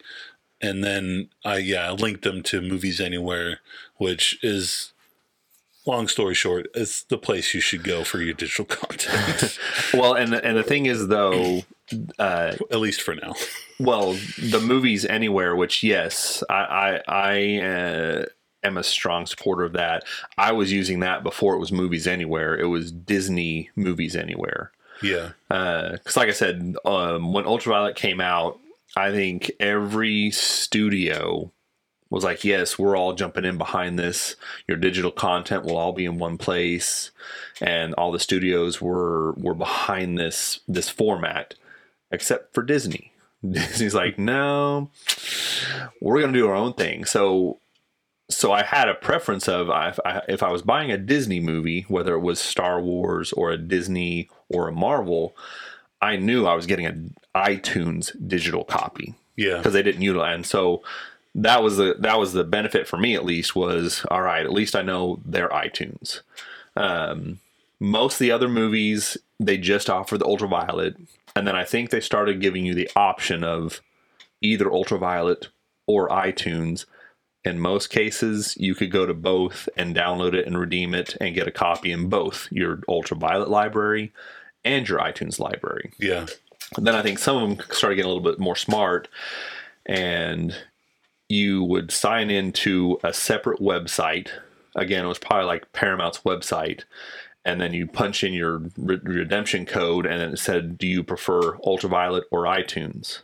And 0.62 0.84
then 0.84 1.30
I, 1.46 1.58
yeah, 1.58 1.92
linked 1.92 2.24
them 2.24 2.42
to 2.44 2.62
Movies 2.62 3.00
Anywhere, 3.00 3.60
which 3.98 4.40
is, 4.44 4.94
long 5.86 6.08
story 6.08 6.34
short, 6.34 6.68
it's 6.74 7.04
the 7.04 7.18
place 7.18 7.54
you 7.54 7.60
should 7.62 7.84
go 7.84 8.04
for 8.04 8.22
your 8.22 8.34
digital 8.34 8.66
content, 8.80 9.60
Well, 9.94 10.14
and 10.14 10.34
and 10.34 10.58
the 10.58 10.64
thing 10.64 10.86
is 10.86 11.08
though, 11.08 11.64
uh, 12.18 12.56
at 12.72 12.80
least 12.80 13.02
for 13.02 13.14
now. 13.16 13.34
well, 13.80 14.14
the 14.40 14.62
movies 14.62 15.06
anywhere, 15.06 15.56
which 15.56 15.84
yes, 15.84 16.44
I 16.50 17.02
I, 17.08 17.60
I 17.62 17.62
uh, 17.62 18.26
am 18.64 18.78
a 18.78 18.84
strong 18.84 19.26
supporter 19.26 19.64
of 19.64 19.74
that. 19.74 20.04
I 20.38 20.52
was 20.52 20.72
using 20.72 21.00
that 21.02 21.24
before 21.24 21.56
it 21.56 21.60
was 21.60 21.72
movies 21.72 22.08
anywhere. 22.08 22.58
It 22.58 22.68
was 22.68 22.92
Disney 22.92 23.70
movies 23.76 24.16
anywhere. 24.16 24.72
Yeah. 25.02 25.32
because 25.50 26.16
like 26.16 26.30
I 26.30 26.34
said, 26.34 26.76
um, 26.86 27.34
when 27.34 27.46
Ultraviolet 27.46 27.96
came 27.96 28.22
out, 28.22 28.60
I 28.96 29.12
think 29.12 29.52
every 29.60 30.32
studio 30.32 31.52
was 32.10 32.24
like, 32.24 32.44
"Yes, 32.44 32.78
we're 32.78 32.96
all 32.96 33.14
jumping 33.14 33.44
in 33.44 33.58
behind 33.58 33.98
this. 33.98 34.36
Your 34.68 34.78
digital 34.78 35.10
content 35.10 35.64
will 35.64 35.78
all 35.78 35.94
be 35.94 36.06
in 36.06 36.20
one 36.20 36.38
place," 36.38 37.10
and 37.60 37.94
all 37.96 38.12
the 38.12 38.20
studios 38.20 38.80
were 38.80 39.32
were 39.34 39.56
behind 39.56 40.20
this 40.20 40.60
this 40.68 40.90
format, 40.90 41.56
except 42.12 42.54
for 42.54 42.62
Disney. 42.62 43.12
Disney's 43.52 43.96
like, 43.96 44.20
"No, 44.20 44.92
we're 46.02 46.20
going 46.20 46.32
to 46.32 46.40
do 46.40 46.48
our 46.48 46.56
own 46.56 46.74
thing." 46.74 47.04
So 47.04 47.58
so 48.36 48.52
I 48.52 48.64
had 48.64 48.88
a 48.90 48.94
preference 48.94 49.48
of 49.48 49.70
if 49.70 50.00
I, 50.06 50.22
if 50.28 50.44
I 50.44 50.52
was 50.52 50.62
buying 50.62 50.92
a 50.92 50.98
Disney 50.98 51.40
movie, 51.40 51.86
whether 51.88 52.14
it 52.16 52.20
was 52.20 52.40
Star 52.40 52.82
Wars 52.82 53.32
or 53.34 53.52
a 53.52 53.58
Disney 53.58 54.30
or 54.50 54.68
a 54.68 54.72
Marvel, 54.72 55.36
I 56.02 56.16
knew 56.18 56.46
I 56.46 56.54
was 56.56 56.66
getting 56.66 56.86
an 56.86 57.14
iTunes 57.36 58.12
digital 58.28 58.64
copy 58.64 59.16
Yeah. 59.36 59.58
because 59.58 59.74
they 59.74 59.84
didn't 59.84 60.02
utilize. 60.02 60.36
And 60.36 60.46
so 60.46 60.84
that 61.36 61.64
was 61.64 61.78
the 61.78 61.96
that 62.00 62.20
was 62.20 62.34
the 62.34 62.44
benefit 62.44 62.88
for 62.88 62.98
me 62.98 63.16
at 63.16 63.26
least 63.26 63.56
was 63.56 64.06
all 64.12 64.22
right. 64.22 64.46
At 64.46 64.54
least 64.54 64.76
I 64.76 64.82
know 64.84 65.20
their 65.26 65.50
iTunes. 65.50 66.22
Um, 66.76 67.40
most 67.80 68.16
of 68.16 68.20
the 68.20 68.32
other 68.32 68.48
movies 68.50 69.18
they 69.40 69.58
just 69.58 69.90
offer 69.90 70.18
the 70.18 70.26
ultraviolet, 70.26 70.96
and 71.36 71.48
then 71.48 71.56
I 71.56 71.66
think 71.66 71.90
they 71.90 72.00
started 72.00 72.40
giving 72.40 72.66
you 72.66 72.74
the 72.76 72.90
option 72.96 73.44
of 73.44 73.82
either 74.42 74.72
ultraviolet 74.72 75.48
or 75.88 76.08
iTunes. 76.10 76.86
In 77.46 77.60
most 77.60 77.90
cases, 77.90 78.56
you 78.58 78.74
could 78.74 78.92
go 78.92 79.06
to 79.06 79.14
both 79.14 79.68
and 79.76 79.96
download 79.96 80.34
it 80.34 80.48
and 80.48 80.58
redeem 80.58 80.94
it 80.94 81.18
and 81.20 81.36
get 81.36 81.48
a 81.48 81.52
copy 81.52 81.92
in 81.92 82.08
both 82.08 82.48
your 82.52 82.82
ultraviolet 82.88 83.50
library 83.50 84.14
and 84.64 84.88
your 84.88 85.00
iTunes 85.00 85.40
library. 85.40 85.92
Yeah. 86.00 86.26
And 86.78 86.88
then 86.88 86.96
I 86.96 87.02
think 87.02 87.20
some 87.20 87.36
of 87.38 87.58
them 87.58 87.68
started 87.72 87.98
getting 87.98 88.10
a 88.10 88.14
little 88.14 88.32
bit 88.32 88.40
more 88.40 88.56
smart, 88.56 89.08
and 89.86 90.56
you 91.28 91.64
would 91.64 91.92
sign 91.92 92.30
into 92.30 92.98
a 93.04 93.14
separate 93.14 93.60
website. 93.60 94.30
Again, 94.76 95.06
it 95.06 95.10
was 95.10 95.20
probably 95.20 95.46
like 95.46 95.72
Paramount's 95.74 96.20
website, 96.20 96.84
and 97.46 97.60
then 97.60 97.74
you 97.74 97.86
punch 97.88 98.24
in 98.24 98.34
your 98.34 98.60
re- 98.78 99.00
redemption 99.04 99.66
code, 99.66 100.06
and 100.06 100.20
then 100.20 100.32
it 100.32 100.40
said, 100.40 100.78
"Do 100.78 100.88
you 100.88 101.04
prefer 101.04 101.58
Ultraviolet 101.66 102.24
or 102.32 102.44
iTunes?" 102.46 103.20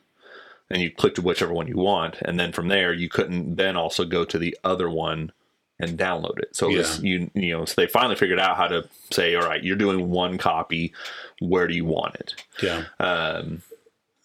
And 0.72 0.82
you 0.82 0.92
clicked 0.92 1.18
whichever 1.20 1.54
one 1.54 1.68
you 1.68 1.78
want, 1.78 2.18
and 2.22 2.40
then 2.40 2.52
from 2.52 2.68
there 2.68 2.94
you 2.94 3.10
couldn't 3.10 3.56
then 3.56 3.76
also 3.76 4.06
go 4.06 4.24
to 4.26 4.38
the 4.38 4.56
other 4.64 4.90
one 4.90 5.32
and 5.80 5.98
download 5.98 6.38
it. 6.40 6.56
So 6.56 6.70
it 6.70 6.78
was, 6.78 7.02
you 7.04 7.32
you 7.34 7.58
know, 7.58 7.66
so 7.66 7.74
they 7.78 7.88
finally 7.88 8.16
figured 8.16 8.40
out 8.40 8.58
how 8.58 8.68
to 8.68 8.88
say, 9.12 9.34
"All 9.36 9.48
right, 9.48 9.64
you're 9.64 9.76
doing 9.76 10.10
one 10.10 10.38
copy. 10.38 10.94
Where 11.40 11.68
do 11.68 11.74
you 11.74 11.86
want 11.86 12.16
it?" 12.16 12.36
Yeah. 12.62 12.84
Um, 13.00 13.64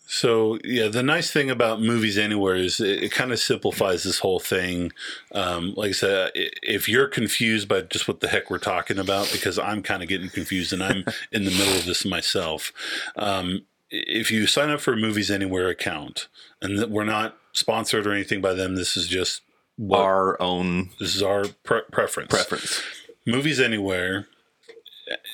So 0.06 0.58
yeah, 0.64 0.88
the 0.88 1.02
nice 1.02 1.30
thing 1.30 1.48
about 1.50 1.80
movies 1.80 2.18
anywhere 2.18 2.56
is 2.56 2.78
it, 2.78 3.04
it 3.04 3.12
kind 3.12 3.32
of 3.32 3.38
simplifies 3.38 4.02
this 4.04 4.18
whole 4.18 4.38
thing. 4.38 4.92
Um, 5.32 5.72
like 5.76 5.88
I 5.88 5.92
said, 5.92 6.30
if 6.34 6.88
you're 6.88 7.08
confused 7.08 7.68
by 7.68 7.80
just 7.80 8.06
what 8.06 8.20
the 8.20 8.28
heck 8.28 8.50
we're 8.50 8.58
talking 8.58 8.98
about, 8.98 9.30
because 9.32 9.58
I'm 9.58 9.82
kind 9.82 10.02
of 10.02 10.08
getting 10.08 10.28
confused 10.28 10.72
and 10.74 10.82
I'm 10.82 11.04
in 11.32 11.44
the 11.44 11.50
middle 11.50 11.74
of 11.74 11.86
this 11.86 12.04
myself. 12.04 12.72
Um, 13.16 13.62
if 13.94 14.30
you 14.30 14.46
sign 14.46 14.70
up 14.70 14.80
for 14.80 14.92
a 14.92 14.96
Movies 14.96 15.30
Anywhere 15.30 15.68
account, 15.68 16.28
and 16.60 16.78
that 16.78 16.90
we're 16.90 17.04
not 17.04 17.36
sponsored 17.52 18.06
or 18.06 18.12
anything 18.12 18.40
by 18.40 18.52
them, 18.52 18.74
this 18.74 18.96
is 18.96 19.06
just 19.06 19.42
what 19.76 20.00
our 20.00 20.40
own 20.40 20.90
this 20.98 21.14
is 21.14 21.22
our 21.22 21.44
pre- 21.62 21.82
preference. 21.92 22.30
preference. 22.30 22.82
Movies 23.26 23.60
Anywhere. 23.60 24.26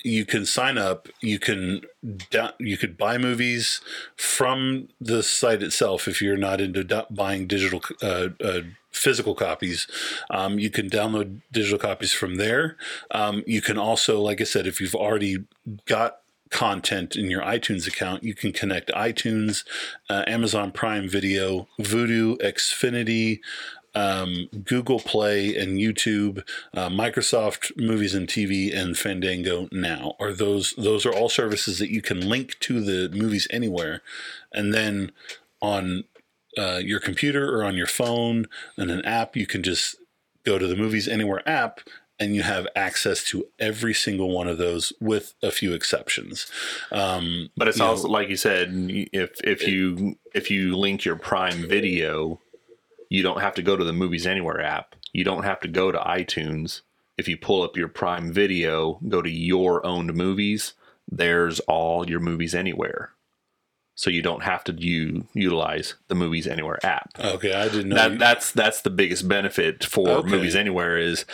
You 0.02 0.26
can 0.26 0.46
sign 0.46 0.78
up. 0.78 1.08
You 1.20 1.38
can 1.38 1.82
you 2.58 2.76
could 2.76 2.98
buy 2.98 3.18
movies 3.18 3.80
from 4.16 4.88
the 5.00 5.22
site 5.22 5.62
itself 5.62 6.08
if 6.08 6.20
you're 6.20 6.36
not 6.36 6.60
into 6.60 7.06
buying 7.08 7.46
digital 7.46 7.80
uh, 8.02 8.30
uh, 8.42 8.62
physical 8.90 9.36
copies. 9.36 9.86
Um, 10.28 10.58
you 10.58 10.70
can 10.70 10.90
download 10.90 11.42
digital 11.52 11.78
copies 11.78 12.12
from 12.12 12.34
there. 12.34 12.76
Um, 13.12 13.44
you 13.46 13.62
can 13.62 13.78
also, 13.78 14.20
like 14.20 14.40
I 14.40 14.44
said, 14.44 14.66
if 14.66 14.80
you've 14.80 14.96
already 14.96 15.44
got 15.86 16.18
content 16.50 17.16
in 17.16 17.30
your 17.30 17.42
iTunes 17.42 17.86
account, 17.86 18.22
you 18.22 18.34
can 18.34 18.52
connect 18.52 18.90
iTunes, 18.90 19.64
uh, 20.08 20.24
Amazon 20.26 20.72
Prime 20.72 21.08
Video, 21.08 21.68
Vudu, 21.78 22.36
Xfinity, 22.38 23.40
um, 23.94 24.48
Google 24.64 25.00
Play, 25.00 25.56
and 25.56 25.78
YouTube, 25.78 26.44
uh, 26.74 26.88
Microsoft 26.88 27.76
Movies 27.76 28.14
and 28.14 28.28
TV, 28.28 28.74
and 28.74 28.96
Fandango 28.96 29.68
Now. 29.72 30.14
Are 30.20 30.32
those 30.32 30.74
those 30.76 31.04
are 31.06 31.12
all 31.12 31.28
services 31.28 31.78
that 31.78 31.90
you 31.90 32.02
can 32.02 32.28
link 32.28 32.58
to 32.60 32.80
the 32.80 33.14
movies 33.16 33.48
anywhere, 33.50 34.02
and 34.52 34.72
then 34.72 35.12
on 35.60 36.04
uh, 36.58 36.80
your 36.82 37.00
computer 37.00 37.56
or 37.56 37.64
on 37.64 37.76
your 37.76 37.86
phone 37.86 38.46
and 38.76 38.90
an 38.90 39.04
app, 39.04 39.36
you 39.36 39.46
can 39.46 39.62
just 39.62 39.96
go 40.44 40.58
to 40.58 40.66
the 40.66 40.76
Movies 40.76 41.06
Anywhere 41.06 41.46
app 41.48 41.80
and 42.20 42.34
you 42.36 42.42
have 42.42 42.68
access 42.76 43.24
to 43.24 43.46
every 43.58 43.94
single 43.94 44.28
one 44.30 44.46
of 44.46 44.58
those 44.58 44.92
with 45.00 45.32
a 45.42 45.50
few 45.50 45.72
exceptions. 45.72 46.46
Um, 46.92 47.48
But 47.56 47.66
it's 47.68 47.78
you 47.78 47.84
know, 47.84 47.90
also 47.90 48.08
like 48.08 48.28
you 48.28 48.36
said, 48.36 48.68
if 49.12 49.40
if 49.42 49.66
you 49.66 50.16
if 50.34 50.50
you 50.50 50.76
link 50.76 51.04
your 51.04 51.16
Prime 51.16 51.66
Video, 51.66 52.40
you 53.08 53.22
don't 53.22 53.40
have 53.40 53.54
to 53.54 53.62
go 53.62 53.76
to 53.76 53.82
the 53.84 53.92
Movies 53.94 54.26
Anywhere 54.26 54.60
app. 54.60 54.94
You 55.12 55.24
don't 55.24 55.44
have 55.44 55.58
to 55.60 55.68
go 55.68 55.90
to 55.90 55.98
iTunes. 55.98 56.82
If 57.16 57.26
you 57.26 57.36
pull 57.36 57.62
up 57.62 57.76
your 57.76 57.88
Prime 57.88 58.32
Video, 58.32 59.00
go 59.08 59.20
to 59.22 59.30
your 59.30 59.84
owned 59.84 60.14
movies. 60.14 60.74
There's 61.10 61.58
all 61.60 62.08
your 62.08 62.20
movies 62.20 62.54
anywhere, 62.54 63.10
so 63.96 64.10
you 64.10 64.22
don't 64.22 64.44
have 64.44 64.62
to 64.64 64.72
u- 64.72 65.26
utilize 65.34 65.94
the 66.06 66.14
Movies 66.14 66.46
Anywhere 66.46 66.78
app. 66.86 67.10
okay, 67.18 67.52
I 67.52 67.64
didn't 67.68 67.88
know. 67.88 67.96
that 67.96 68.12
you- 68.12 68.18
that's 68.18 68.52
that's 68.52 68.80
the 68.82 68.90
biggest 68.90 69.26
benefit 69.28 69.84
for 69.84 70.08
Okay. 70.18 70.28
movies 70.30 70.54
anywhere 70.54 70.96
is 70.96 71.24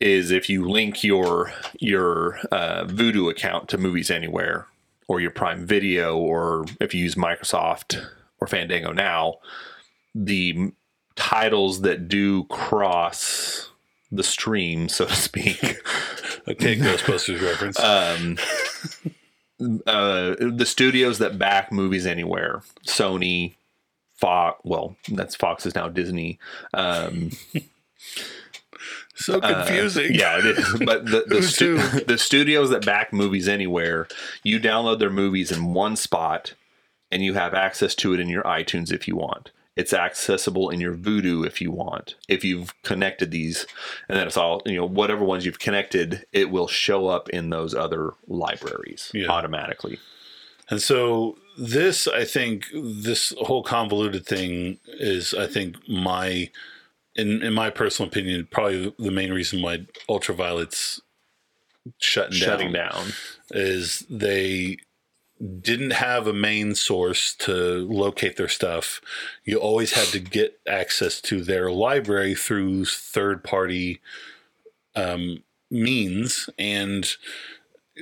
is 0.00 0.30
if 0.30 0.48
you 0.48 0.68
link 0.68 1.02
your 1.02 1.52
your 1.78 2.38
uh, 2.52 2.84
Vudu 2.84 3.30
account 3.30 3.68
to 3.68 3.78
movies 3.78 4.10
anywhere 4.10 4.66
or 5.08 5.20
your 5.20 5.30
prime 5.30 5.66
video 5.66 6.16
or 6.16 6.66
if 6.80 6.94
you 6.94 7.02
use 7.02 7.14
microsoft 7.14 8.04
or 8.40 8.46
fandango 8.46 8.92
now 8.92 9.36
the 10.14 10.72
titles 11.16 11.80
that 11.80 12.08
do 12.08 12.44
cross 12.44 13.70
the 14.12 14.22
stream 14.22 14.88
so 14.88 15.04
to 15.06 15.14
speak 15.14 15.62
okay, 16.48 16.76
Ghostbusters 16.76 17.42
reference. 17.42 17.80
um, 17.80 18.38
uh, 19.86 20.36
the 20.38 20.66
studios 20.66 21.18
that 21.18 21.38
back 21.38 21.72
movies 21.72 22.06
anywhere 22.06 22.62
sony 22.86 23.56
fox 24.14 24.60
well 24.64 24.96
that's 25.08 25.34
fox 25.34 25.66
is 25.66 25.74
now 25.74 25.88
disney 25.88 26.38
um, 26.74 27.30
so 29.18 29.38
Uh, 29.40 29.64
confusing. 29.64 30.14
yeah, 30.14 30.38
it 30.38 30.46
is. 30.46 30.74
But 30.84 31.06
the 31.06 31.24
the, 31.26 31.42
stu- 31.42 31.78
the 32.06 32.18
studios 32.18 32.70
that 32.70 32.84
back 32.86 33.12
movies 33.12 33.48
anywhere, 33.48 34.08
you 34.42 34.58
download 34.60 34.98
their 34.98 35.10
movies 35.10 35.50
in 35.52 35.74
one 35.74 35.96
spot, 35.96 36.54
and 37.10 37.22
you 37.22 37.34
have 37.34 37.54
access 37.54 37.94
to 37.96 38.14
it 38.14 38.20
in 38.20 38.28
your 38.28 38.42
iTunes 38.44 38.92
if 38.92 39.06
you 39.08 39.16
want. 39.16 39.50
It's 39.76 39.92
accessible 39.92 40.70
in 40.70 40.80
your 40.80 40.94
Vudu 40.94 41.46
if 41.46 41.60
you 41.60 41.70
want. 41.70 42.16
If 42.28 42.44
you've 42.44 42.74
connected 42.82 43.30
these, 43.30 43.64
and 44.08 44.18
then 44.18 44.26
it's 44.26 44.36
all 44.36 44.60
you 44.66 44.74
know, 44.76 44.84
whatever 44.86 45.24
ones 45.24 45.44
you've 45.46 45.60
connected, 45.60 46.26
it 46.32 46.50
will 46.50 46.66
show 46.66 47.06
up 47.06 47.28
in 47.28 47.50
those 47.50 47.74
other 47.76 48.14
libraries 48.26 49.10
Yeah. 49.14 49.28
automatically. 49.28 49.98
And 50.68 50.82
so 50.82 51.38
this, 51.56 52.06
I 52.08 52.24
think, 52.24 52.66
this 52.74 53.32
whole 53.40 53.62
convoluted 53.62 54.26
thing 54.26 54.78
is, 54.86 55.32
I 55.32 55.46
think, 55.46 55.76
my, 55.88 56.50
in 57.18 57.42
in 57.42 57.52
my 57.52 57.68
personal 57.68 58.08
opinion, 58.08 58.48
probably 58.50 58.94
the 58.98 59.10
main 59.10 59.32
reason 59.32 59.60
why 59.60 59.86
Ultraviolet's 60.08 61.02
shutting, 61.98 62.32
Shutting 62.32 62.72
down, 62.72 62.92
down. 62.92 63.12
is 63.50 64.06
they 64.08 64.78
didn't 65.60 65.92
have 65.92 66.26
a 66.26 66.32
main 66.32 66.74
source 66.74 67.34
to 67.34 67.86
locate 67.88 68.36
their 68.36 68.48
stuff. 68.48 69.00
You 69.44 69.58
always 69.58 69.92
had 69.92 70.08
to 70.08 70.18
get 70.18 70.58
access 70.66 71.20
to 71.22 71.42
their 71.42 71.70
library 71.70 72.34
through 72.34 72.86
third 72.86 73.44
party 73.44 74.00
um, 74.96 75.44
means. 75.70 76.50
And 76.58 77.08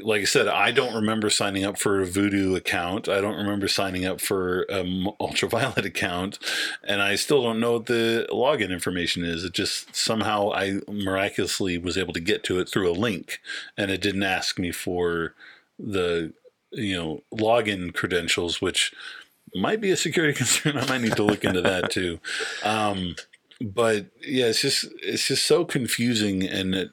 like 0.02 0.22
I 0.22 0.24
said, 0.24 0.48
I 0.48 0.70
don't 0.70 0.94
remember 0.94 1.30
signing 1.30 1.64
up 1.64 1.78
for 1.78 2.00
a 2.00 2.06
Vudu 2.06 2.56
account. 2.56 3.08
I 3.08 3.20
don't 3.20 3.36
remember 3.36 3.68
signing 3.68 4.04
up 4.04 4.20
for 4.20 4.62
an 4.62 5.08
Ultraviolet 5.20 5.84
account, 5.84 6.38
and 6.84 7.02
I 7.02 7.16
still 7.16 7.42
don't 7.42 7.60
know 7.60 7.74
what 7.74 7.86
the 7.86 8.26
login 8.30 8.70
information 8.70 9.24
is. 9.24 9.44
It 9.44 9.52
just 9.52 9.94
somehow 9.94 10.52
I 10.52 10.80
miraculously 10.88 11.78
was 11.78 11.96
able 11.96 12.12
to 12.14 12.20
get 12.20 12.44
to 12.44 12.58
it 12.58 12.68
through 12.68 12.90
a 12.90 12.92
link, 12.92 13.40
and 13.76 13.90
it 13.90 14.00
didn't 14.00 14.22
ask 14.22 14.58
me 14.58 14.72
for 14.72 15.34
the 15.78 16.32
you 16.70 16.96
know 16.96 17.22
login 17.32 17.94
credentials, 17.94 18.60
which 18.60 18.94
might 19.54 19.80
be 19.80 19.90
a 19.90 19.96
security 19.96 20.34
concern. 20.36 20.76
I 20.76 20.86
might 20.86 21.00
need 21.00 21.16
to 21.16 21.24
look 21.24 21.44
into 21.44 21.62
that 21.62 21.90
too. 21.90 22.20
Um, 22.64 23.16
but 23.60 24.06
yeah, 24.22 24.46
it's 24.46 24.60
just 24.60 24.84
it's 25.02 25.26
just 25.28 25.46
so 25.46 25.64
confusing, 25.64 26.46
and 26.46 26.74
it 26.74 26.90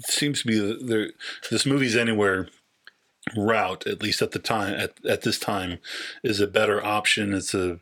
seems 0.00 0.42
to 0.42 0.46
be 0.46 0.58
the, 0.58 0.74
the 0.74 1.12
this 1.50 1.66
movie's 1.66 1.96
anywhere 1.96 2.48
route 3.36 3.86
at 3.86 4.02
least 4.02 4.22
at 4.22 4.30
the 4.30 4.38
time 4.38 4.74
at, 4.74 4.94
at 5.04 5.22
this 5.22 5.38
time 5.38 5.78
is 6.22 6.40
a 6.40 6.46
better 6.46 6.84
option. 6.84 7.34
It's 7.34 7.54
a 7.54 7.80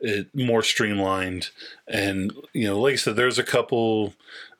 it 0.00 0.34
more 0.34 0.62
streamlined. 0.62 1.50
And 1.86 2.32
you 2.52 2.68
know 2.68 2.80
like 2.80 2.94
i 2.94 2.96
said 2.96 3.16
there's 3.16 3.38
a 3.38 3.44
couple 3.44 4.14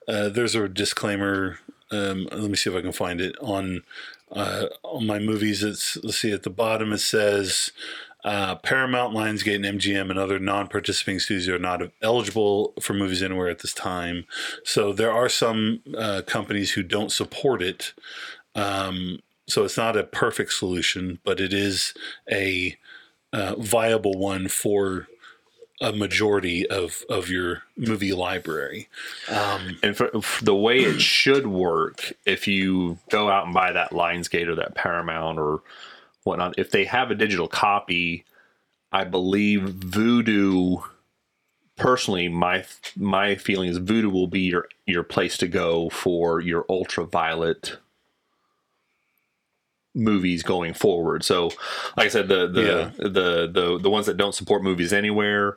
uh, 0.07 0.29
there's 0.29 0.55
a 0.55 0.69
disclaimer 0.69 1.59
um, 1.91 2.29
let 2.33 2.51
me 2.51 2.57
see 2.57 2.71
if 2.71 2.77
i 2.77 2.83
can 2.83 2.93
find 2.93 3.21
it 3.21 3.37
on 3.41 3.83
uh, 4.31 4.67
on 4.83 5.07
my 5.07 5.19
movies. 5.19 5.63
It's 5.63 5.97
let's 6.03 6.19
see 6.19 6.33
at 6.33 6.43
the 6.43 6.51
bottom 6.51 6.93
it 6.93 6.99
says 6.99 7.73
uh, 8.29 8.57
Paramount, 8.57 9.15
Lionsgate, 9.15 9.65
and 9.65 9.81
MGM 9.81 10.11
and 10.11 10.19
other 10.19 10.39
non-participating 10.39 11.19
studios 11.19 11.49
are 11.49 11.59
not 11.59 11.81
eligible 12.03 12.75
for 12.79 12.93
movies 12.93 13.23
anywhere 13.23 13.49
at 13.49 13.61
this 13.61 13.73
time. 13.73 14.27
So 14.65 14.93
there 14.93 15.11
are 15.11 15.31
some 15.31 15.81
uh, 15.97 16.21
companies 16.27 16.73
who 16.73 16.83
don't 16.83 17.11
support 17.11 17.63
it. 17.63 17.95
Um, 18.55 19.21
so 19.49 19.65
it's 19.65 19.79
not 19.79 19.97
a 19.97 20.05
perfect 20.05 20.53
solution, 20.53 21.21
but 21.25 21.41
it 21.41 21.55
is 21.55 21.95
a 22.31 22.77
uh, 23.33 23.55
viable 23.57 24.13
one 24.13 24.49
for 24.49 25.09
a 25.81 25.93
majority 25.93 26.69
of, 26.69 27.05
of 27.09 27.31
your 27.31 27.63
movie 27.79 28.13
library. 28.13 28.91
Um, 29.31 29.79
And 29.83 29.97
for, 29.97 30.11
for 30.21 30.45
the 30.45 30.55
way 30.55 30.81
it 30.81 31.01
should 31.01 31.47
work, 31.47 32.13
if 32.27 32.47
you 32.47 32.99
go 33.09 33.31
out 33.31 33.47
and 33.47 33.55
buy 33.55 33.73
that 33.73 33.93
Lionsgate 33.93 34.49
or 34.49 34.57
that 34.57 34.75
Paramount 34.75 35.39
or 35.39 35.63
whatnot, 36.29 36.59
if 36.59 36.71
they 36.71 36.85
have 36.85 37.11
a 37.11 37.15
digital 37.15 37.49
copy, 37.49 38.25
I 38.93 39.05
believe 39.05 39.61
Vudu. 39.63 40.83
Personally, 41.77 42.29
my 42.29 42.65
my 42.97 43.37
feeling 43.37 43.69
is 43.69 43.79
Vudu 43.79 44.11
will 44.11 44.27
be 44.27 44.41
your 44.41 44.69
your 44.87 45.03
place 45.05 45.37
to 45.39 45.47
go 45.49 45.89
for 45.91 46.41
your 46.41 46.65
ultraviolet 46.69 47.77
movies 49.95 50.43
going 50.43 50.75
forward. 50.75 51.25
So, 51.25 51.47
like 51.97 52.07
I 52.07 52.09
said, 52.09 52.29
the 52.29 52.47
the 52.49 52.63
Yeah. 52.63 52.91
the, 52.99 53.49
the 53.53 53.79
the 53.81 53.91
ones 53.91 54.07
that 54.07 54.17
don't 54.17 54.35
support 54.35 54.63
movies 54.63 54.93
anywhere, 54.93 55.57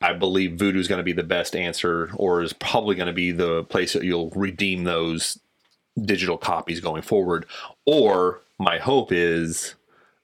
I 0.00 0.12
believe 0.14 0.52
Vudu 0.58 0.76
is 0.76 0.88
going 0.88 0.98
to 0.98 1.04
be 1.04 1.12
the 1.12 1.22
best 1.22 1.54
answer, 1.54 2.10
or 2.14 2.42
is 2.42 2.52
probably 2.54 2.94
going 2.94 3.06
to 3.06 3.12
be 3.12 3.32
the 3.32 3.64
place 3.64 3.92
that 3.92 4.04
you'll 4.04 4.30
redeem 4.30 4.84
those 4.84 5.38
digital 6.00 6.38
copies 6.38 6.80
going 6.80 7.02
forward. 7.02 7.44
Or 7.84 8.40
my 8.58 8.78
hope 8.78 9.12
is 9.12 9.74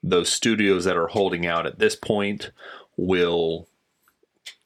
those 0.07 0.29
studios 0.29 0.85
that 0.85 0.97
are 0.97 1.09
holding 1.09 1.47
out 1.47 1.66
at 1.66 1.79
this 1.79 1.97
point 1.97 2.51
will 2.97 3.69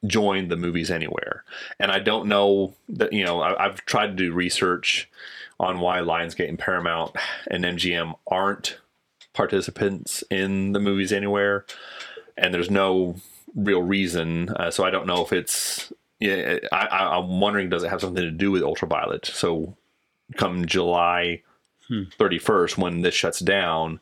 join 0.07 0.49
the 0.49 0.57
movies 0.57 0.91
anywhere. 0.91 1.45
And 1.79 1.91
I 1.91 1.99
don't 1.99 2.29
know 2.29 2.75
that 2.91 3.13
you 3.13 3.25
know 3.25 3.41
I, 3.41 3.65
I've 3.65 3.85
tried 3.87 4.09
to 4.09 4.13
do 4.13 4.33
research 4.33 5.09
on 5.59 5.81
why 5.81 5.99
Lionsgate 5.99 6.49
and 6.49 6.59
Paramount 6.59 7.17
and 7.51 7.65
MGM 7.65 8.15
aren't 8.31 8.79
participants 9.33 10.23
in 10.31 10.73
the 10.73 10.81
movies 10.81 11.13
anywhere, 11.13 11.65
and 12.37 12.53
there's 12.53 12.71
no 12.71 13.17
real 13.55 13.83
reason. 13.83 14.51
Uh, 14.51 14.71
so 14.71 14.85
I 14.85 14.91
don't 14.91 15.07
know 15.07 15.25
if 15.25 15.33
it's. 15.33 15.93
Yeah, 16.19 16.59
I, 16.71 16.85
I, 16.87 17.17
I'm 17.17 17.41
wondering 17.41 17.71
does 17.71 17.83
it 17.83 17.89
have 17.89 18.03
something 18.03 18.23
to 18.23 18.31
do 18.31 18.51
with 18.51 18.63
ultraviolet? 18.63 19.25
So, 19.25 19.75
come 20.37 20.67
July 20.67 21.41
31st, 21.91 22.77
when 22.77 23.01
this 23.01 23.15
shuts 23.15 23.41
down, 23.41 24.01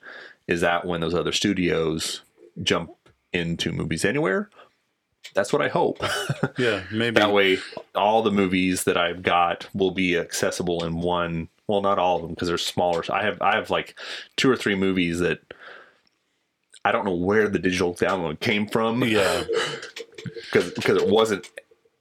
is 0.49 0.63
that 0.63 0.87
when 0.87 1.01
those 1.01 1.15
other 1.15 1.33
studios 1.33 2.23
jump 2.63 2.91
into 3.33 3.71
movies 3.71 4.05
anywhere? 4.05 4.51
That's 5.35 5.53
what 5.53 5.63
I 5.63 5.69
hope. 5.69 6.03
yeah, 6.59 6.83
maybe. 6.91 7.21
that 7.21 7.33
way, 7.33 7.59
all 7.95 8.23
the 8.23 8.31
movies 8.31 8.85
that 8.85 8.97
I've 8.97 9.23
got 9.23 9.69
will 9.75 9.91
be 9.91 10.17
accessible 10.17 10.85
in 10.85 11.01
one. 11.01 11.49
Well, 11.67 11.83
not 11.83 11.99
all 11.99 12.17
of 12.17 12.23
them 12.23 12.31
because 12.31 12.49
they're 12.49 12.57
smaller. 12.57 13.05
I 13.13 13.23
have 13.23 13.41
I 13.43 13.55
have 13.57 13.69
like 13.69 13.99
two 14.37 14.51
or 14.51 14.57
three 14.57 14.75
movies 14.75 15.19
that 15.19 15.41
I 16.85 16.93
don't 16.93 17.05
know 17.05 17.15
where 17.15 17.49
the 17.49 17.59
digital 17.59 17.95
download 17.95 18.41
came 18.41 18.67
from 18.67 19.05
Yeah, 19.05 19.45
because 20.51 20.71
because 20.73 21.03
it 21.03 21.11
wasn't 21.11 21.47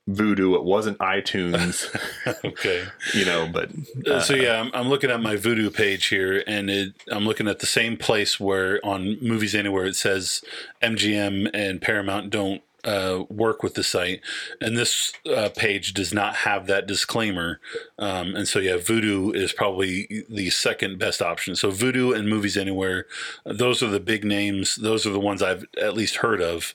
Vudu. 0.10 0.56
It 0.56 0.64
wasn't 0.64 0.98
iTunes. 1.00 1.94
okay. 2.46 2.86
you 3.14 3.26
know, 3.26 3.48
but 3.52 3.70
Uh, 4.06 4.20
so 4.20 4.36
yeah, 4.36 4.60
I'm, 4.60 4.72
I'm 4.74 4.90
looking 4.90 5.12
at 5.12 5.22
my 5.22 5.36
Vudu 5.36 5.74
page 5.74 6.08
here, 6.08 6.44
and 6.48 6.70
it, 6.70 6.94
I'm 7.12 7.26
looking 7.26 7.48
at 7.48 7.60
the 7.60 7.66
same 7.66 7.98
place 7.98 8.40
where 8.40 8.84
on 8.86 9.18
Movies 9.22 9.56
Anywhere 9.56 9.86
it 9.86 9.96
says 9.96 10.42
MGM 10.82 11.50
and 11.54 11.82
Paramount 11.82 12.30
don't 12.30 12.62
uh, 12.84 13.26
work 13.30 13.64
with 13.64 13.74
the 13.74 13.84
site, 13.84 14.22
and 14.62 14.78
this 14.78 15.12
uh, 15.30 15.50
page 15.56 15.94
does 15.94 16.14
not 16.14 16.36
have 16.38 16.68
that 16.68 16.88
disclaimer. 16.88 17.60
Um, 18.00 18.36
and 18.36 18.48
so 18.48 18.60
yeah, 18.60 18.78
Vudu 18.78 19.36
is 19.36 19.52
probably 19.52 20.24
the 20.30 20.50
second 20.50 20.98
best 20.98 21.22
option. 21.22 21.56
So 21.56 21.70
Vudu 21.70 22.16
and 22.16 22.30
Movies 22.30 22.56
Anywhere, 22.56 23.06
those 23.46 23.84
are 23.84 23.90
the 23.90 24.00
big 24.00 24.24
names. 24.24 24.76
Those 24.76 25.06
are 25.06 25.12
the 25.12 25.20
ones 25.20 25.44
I've 25.44 25.66
at 25.82 25.96
least 25.96 26.18
heard 26.18 26.42
of. 26.42 26.74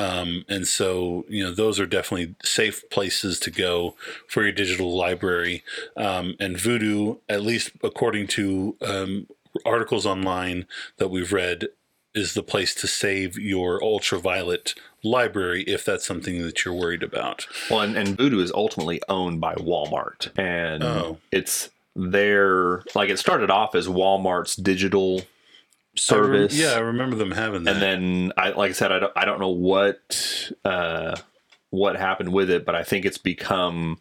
Um, 0.00 0.44
and 0.48 0.66
so, 0.66 1.24
you 1.28 1.42
know, 1.44 1.52
those 1.52 1.78
are 1.80 1.86
definitely 1.86 2.34
safe 2.42 2.88
places 2.90 3.38
to 3.40 3.50
go 3.50 3.96
for 4.28 4.42
your 4.42 4.52
digital 4.52 4.96
library. 4.96 5.62
Um, 5.96 6.36
and 6.40 6.56
Vudu, 6.56 7.18
at 7.28 7.42
least 7.42 7.72
according 7.82 8.26
to 8.28 8.76
um, 8.80 9.26
articles 9.64 10.06
online 10.06 10.66
that 10.98 11.08
we've 11.08 11.32
read, 11.32 11.68
is 12.14 12.34
the 12.34 12.42
place 12.42 12.74
to 12.74 12.86
save 12.88 13.38
your 13.38 13.82
ultraviolet 13.84 14.74
library 15.04 15.62
if 15.64 15.84
that's 15.84 16.04
something 16.06 16.42
that 16.42 16.64
you're 16.64 16.74
worried 16.74 17.02
about. 17.02 17.46
well, 17.70 17.80
and, 17.80 17.96
and 17.96 18.18
Vudu 18.18 18.40
is 18.42 18.50
ultimately 18.52 19.00
owned 19.08 19.40
by 19.40 19.54
Walmart, 19.54 20.36
and 20.38 20.82
Oh. 20.82 21.18
it's 21.30 21.70
their 21.94 22.82
like 22.94 23.10
it 23.10 23.18
started 23.18 23.50
off 23.50 23.74
as 23.74 23.86
Walmart's 23.88 24.56
digital 24.56 25.22
I 25.96 26.14
rem- 26.14 26.24
service. 26.24 26.54
yeah, 26.56 26.72
I 26.72 26.78
remember 26.80 27.16
them 27.16 27.32
having 27.32 27.64
that. 27.64 27.74
and 27.74 27.82
then 27.82 28.32
I 28.36 28.50
like 28.50 28.70
I 28.70 28.72
said 28.74 28.92
I 28.92 28.98
don't 29.00 29.12
I 29.16 29.24
don't 29.24 29.40
know 29.40 29.50
what 29.50 30.50
uh 30.64 31.16
what 31.70 31.96
happened 31.96 32.32
with 32.32 32.50
it 32.50 32.64
but 32.64 32.74
I 32.74 32.82
think 32.84 33.04
it's 33.04 33.18
become 33.18 33.98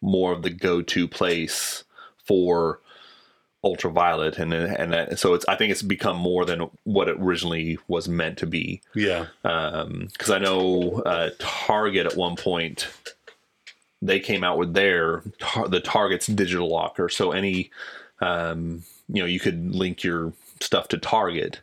more 0.00 0.32
of 0.32 0.42
the 0.42 0.50
go-to 0.50 1.06
place 1.06 1.84
for 2.26 2.80
ultraviolet 3.64 4.38
and 4.38 4.52
and 4.52 4.92
that, 4.92 5.18
so 5.20 5.34
it's 5.34 5.44
I 5.46 5.54
think 5.54 5.70
it's 5.70 5.82
become 5.82 6.16
more 6.16 6.44
than 6.44 6.68
what 6.84 7.08
it 7.08 7.16
originally 7.20 7.78
was 7.86 8.08
meant 8.08 8.38
to 8.38 8.46
be 8.46 8.80
yeah, 8.94 9.26
Um 9.44 10.08
because 10.12 10.30
I 10.30 10.38
know 10.38 11.02
uh, 11.06 11.30
Target 11.38 12.06
at 12.06 12.16
one 12.16 12.34
point 12.34 12.88
they 14.04 14.18
came 14.18 14.42
out 14.42 14.58
with 14.58 14.74
their 14.74 15.22
tar- 15.38 15.68
the 15.68 15.78
Target's 15.78 16.26
digital 16.26 16.68
locker. 16.68 17.08
So 17.08 17.30
any 17.30 17.70
um, 18.20 18.82
you 19.08 19.22
know 19.22 19.26
you 19.26 19.38
could 19.38 19.72
link 19.72 20.02
your 20.02 20.32
stuff 20.62 20.88
to 20.88 20.98
Target, 20.98 21.60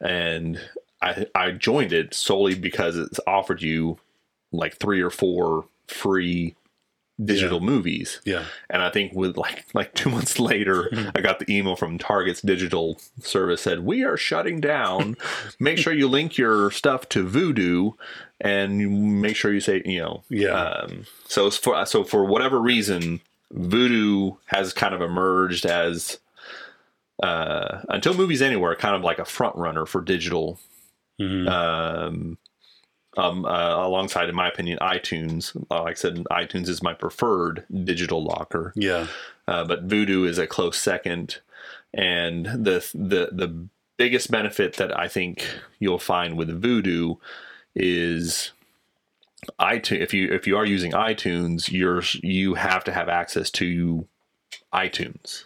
and 0.00 0.60
I 1.02 1.26
I 1.34 1.50
joined 1.52 1.92
it 1.92 2.14
solely 2.14 2.54
because 2.54 2.96
it's 2.96 3.20
offered 3.26 3.62
you 3.62 3.98
like 4.52 4.76
three 4.76 5.00
or 5.00 5.10
four 5.10 5.66
free 5.86 6.54
digital 7.22 7.60
movies. 7.60 8.20
Yeah, 8.24 8.44
and 8.70 8.82
I 8.82 8.90
think 8.90 9.12
with 9.12 9.36
like 9.36 9.66
like 9.74 9.94
two 9.94 10.10
months 10.16 10.38
later, 10.38 10.88
I 11.14 11.20
got 11.20 11.38
the 11.38 11.50
email 11.52 11.76
from 11.76 11.98
Target's 11.98 12.40
digital 12.40 13.00
service 13.20 13.62
said 13.62 13.80
we 13.80 14.04
are 14.04 14.16
shutting 14.16 14.60
down. 14.60 15.16
make 15.58 15.78
sure 15.78 15.92
you 15.92 16.08
link 16.08 16.38
your 16.38 16.70
stuff 16.70 17.08
to 17.10 17.26
Vudu, 17.26 17.94
and 18.40 18.80
you 18.80 18.90
make 18.90 19.36
sure 19.36 19.52
you 19.52 19.60
say 19.60 19.82
you 19.84 20.00
know 20.00 20.22
Yeah. 20.28 20.52
Um, 20.52 21.06
so 21.26 21.50
for 21.50 21.84
so 21.86 22.04
for 22.04 22.24
whatever 22.24 22.60
reason, 22.60 23.20
Vudu 23.52 24.36
has 24.46 24.72
kind 24.72 24.94
of 24.94 25.00
emerged 25.00 25.66
as 25.66 26.18
uh, 27.22 27.82
until 27.88 28.14
movies 28.14 28.42
anywhere, 28.42 28.74
kind 28.74 28.94
of 28.94 29.02
like 29.02 29.18
a 29.18 29.24
front 29.24 29.56
runner 29.56 29.86
for 29.86 30.00
digital. 30.00 30.58
Mhm. 31.20 31.48
Um, 31.48 32.38
um, 33.16 33.44
uh, 33.44 33.84
alongside, 33.84 34.28
in 34.28 34.34
my 34.36 34.48
opinion, 34.48 34.78
iTunes. 34.80 35.56
Uh, 35.70 35.82
like 35.82 35.92
I 35.92 35.94
said, 35.94 36.24
iTunes 36.30 36.68
is 36.68 36.82
my 36.82 36.94
preferred 36.94 37.64
digital 37.84 38.22
locker 38.22 38.72
yeah, 38.76 39.08
uh, 39.48 39.64
but 39.64 39.88
Vudu 39.88 40.28
is 40.28 40.38
a 40.38 40.46
close 40.46 40.78
second. 40.78 41.40
And 41.92 42.46
the 42.46 42.88
the 42.94 43.30
the 43.32 43.66
biggest 43.96 44.30
benefit 44.30 44.76
that 44.76 44.96
I 44.96 45.08
think 45.08 45.44
you'll 45.80 45.98
find 45.98 46.36
with 46.36 46.62
Vudu 46.62 47.18
is 47.74 48.52
iTunes. 49.58 50.00
If 50.00 50.14
you 50.14 50.32
if 50.32 50.46
you 50.46 50.56
are 50.56 50.66
using 50.66 50.92
iTunes, 50.92 51.72
you're 51.72 52.02
you 52.22 52.54
have 52.54 52.84
to 52.84 52.92
have 52.92 53.08
access 53.08 53.50
to 53.52 54.06
iTunes. 54.72 55.44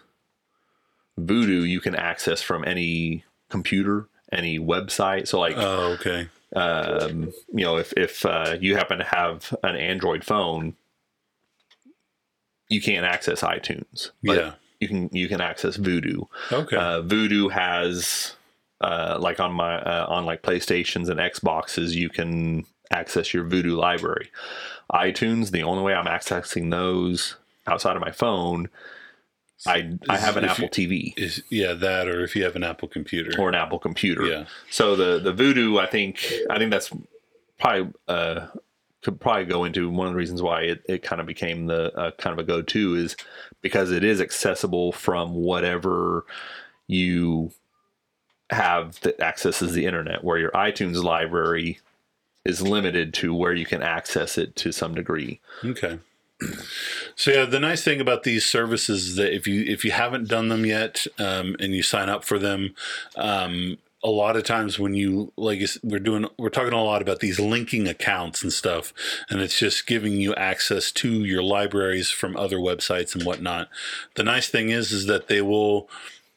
Vudu 1.19 1.67
you 1.67 1.79
can 1.79 1.95
access 1.95 2.41
from 2.41 2.63
any 2.65 3.23
computer, 3.49 4.07
any 4.31 4.57
website. 4.59 5.27
So 5.27 5.39
like 5.39 5.55
Oh, 5.57 5.95
okay. 5.99 6.27
um, 6.55 7.31
you 7.53 7.63
know, 7.63 7.77
if 7.77 7.93
if 7.97 8.25
uh, 8.25 8.55
you 8.59 8.75
happen 8.75 8.97
to 8.99 9.03
have 9.05 9.55
an 9.63 9.75
Android 9.75 10.23
phone, 10.23 10.75
you 12.69 12.81
can't 12.81 13.05
access 13.05 13.41
iTunes. 13.41 14.11
But 14.23 14.37
Yeah. 14.37 14.53
you 14.79 14.87
can 14.87 15.09
you 15.11 15.27
can 15.27 15.41
access 15.41 15.77
Vudu. 15.77 16.27
Okay. 16.51 16.75
Uh, 16.77 17.01
Vudu 17.01 17.51
has 17.51 18.35
uh, 18.81 19.17
like 19.19 19.39
on 19.39 19.53
my 19.53 19.79
uh, 19.81 20.05
on 20.09 20.25
like 20.25 20.41
PlayStations 20.41 21.09
and 21.09 21.19
Xboxes, 21.19 21.93
you 21.93 22.09
can 22.09 22.65
access 22.91 23.33
your 23.33 23.45
Vudu 23.45 23.77
library. 23.77 24.29
iTunes, 24.91 25.51
the 25.51 25.63
only 25.63 25.83
way 25.83 25.93
I'm 25.93 26.05
accessing 26.05 26.69
those 26.69 27.35
outside 27.65 27.95
of 27.95 28.01
my 28.01 28.11
phone, 28.11 28.69
I 29.67 29.93
I 30.09 30.17
have 30.17 30.37
an 30.37 30.43
If 30.45 30.51
Apple 30.51 30.63
you- 30.75 30.87
TV 30.87 31.13
Is 31.17 31.41
yeah 31.49 31.73
that 31.73 32.07
or 32.07 32.23
if 32.23 32.35
you 32.35 32.43
have 32.43 32.55
an 32.55 32.63
Apple 32.63 32.87
computer. 32.87 33.31
or 33.39 33.49
an 33.49 33.55
Apple 33.55 33.79
computer. 33.79 34.25
yeah. 34.25 34.45
So 34.69 34.95
the 34.95 35.19
the 35.19 35.33
Vudu, 35.33 35.79
I 35.79 35.85
think, 35.85 36.31
I 36.49 36.57
think 36.57 36.71
that's 36.71 36.91
probably 37.59 37.93
uh, 38.07 38.47
could 39.03 39.19
probably 39.19 39.45
go 39.45 39.63
into 39.65 39.89
one 39.89 40.07
of 40.07 40.13
the 40.13 40.17
reasons 40.17 40.41
why 40.41 40.61
it, 40.61 40.83
it 40.87 41.03
kind 41.03 41.19
of 41.21 41.27
became 41.27 41.65
the 41.67 41.93
uh, 41.97 42.11
kind 42.11 42.33
of 42.33 42.39
a 42.39 42.47
go 42.47 42.61
to 42.61 42.95
is 42.95 43.15
because 43.61 43.91
it 43.91 44.03
is 44.03 44.19
accessible 44.21 44.91
from 44.91 45.33
whatever 45.33 46.25
you 46.87 47.51
have 48.49 48.99
that 49.01 49.19
accesses 49.19 49.73
the 49.73 49.85
internet. 49.85 50.23
Where 50.23 50.37
your 50.37 50.51
iTunes 50.51 51.01
library 51.03 51.79
is 52.45 52.61
limited 52.61 53.13
to 53.15 53.33
where 53.33 53.53
you 53.53 53.65
can 53.65 53.81
access 53.81 54.37
it 54.37 54.55
to 54.57 54.71
some 54.71 54.93
degree. 54.95 55.39
Okay. 55.63 55.97
So 57.15 57.31
yeah, 57.31 57.45
the 57.45 57.59
nice 57.59 57.83
thing 57.83 58.01
about 58.01 58.23
these 58.23 58.45
services 58.45 59.09
is 59.09 59.15
that 59.15 59.33
if 59.33 59.47
you 59.47 59.63
if 59.63 59.85
you 59.85 59.91
haven't 59.91 60.27
done 60.27 60.49
them 60.49 60.65
yet 60.65 61.05
um, 61.19 61.55
and 61.59 61.73
you 61.73 61.83
sign 61.83 62.09
up 62.09 62.23
for 62.23 62.39
them, 62.39 62.73
um, 63.15 63.77
a 64.03 64.09
lot 64.09 64.35
of 64.35 64.43
times 64.43 64.77
when 64.77 64.93
you 64.93 65.31
like 65.37 65.61
we're 65.83 65.99
doing 65.99 66.27
we're 66.37 66.49
talking 66.49 66.73
a 66.73 66.83
lot 66.83 67.01
about 67.01 67.19
these 67.19 67.39
linking 67.39 67.87
accounts 67.87 68.43
and 68.43 68.51
stuff, 68.51 68.93
and 69.29 69.41
it's 69.41 69.57
just 69.57 69.87
giving 69.87 70.13
you 70.13 70.35
access 70.35 70.91
to 70.91 71.23
your 71.23 71.41
libraries 71.41 72.09
from 72.09 72.35
other 72.35 72.57
websites 72.57 73.15
and 73.15 73.23
whatnot. 73.23 73.69
The 74.15 74.23
nice 74.23 74.49
thing 74.49 74.69
is 74.69 74.91
is 74.91 75.05
that 75.05 75.27
they 75.27 75.41
will 75.41 75.89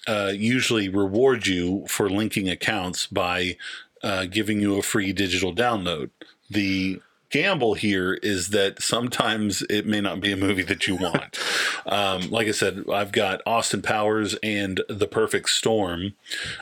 uh, 0.07 0.33
usually 0.35 0.89
reward 0.89 1.47
you 1.47 1.85
for 1.89 2.09
linking 2.09 2.49
accounts 2.49 3.07
by 3.07 3.57
uh, 4.03 4.27
giving 4.27 4.61
you 4.61 4.79
a 4.79 4.83
free 4.83 5.13
digital 5.13 5.55
download. 5.55 6.11
The 6.49 7.01
gamble 7.31 7.75
here 7.75 8.15
is 8.15 8.49
that 8.49 8.83
sometimes 8.83 9.63
it 9.69 9.87
may 9.87 10.01
not 10.01 10.21
be 10.21 10.33
a 10.33 10.37
movie 10.37 10.63
that 10.63 10.87
you 10.87 10.97
want. 10.97 11.39
um, 11.87 12.31
like 12.31 12.49
I 12.49 12.53
said, 12.53 12.85
I've 12.93 13.13
got 13.13 13.43
Austin 13.47 13.83
Powers 13.83 14.37
and 14.43 14.81
The 14.89 15.07
Perfect 15.07 15.51
Storm, 15.51 16.15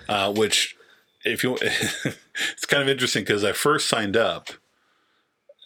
uh, 0.09 0.33
which 0.33 0.77
if 1.25 1.43
you, 1.43 1.57
it's 1.61 2.67
kind 2.67 2.83
of 2.83 2.89
interesting 2.89 3.23
because 3.23 3.45
I 3.45 3.53
first 3.53 3.89
signed 3.89 4.17
up 4.17 4.51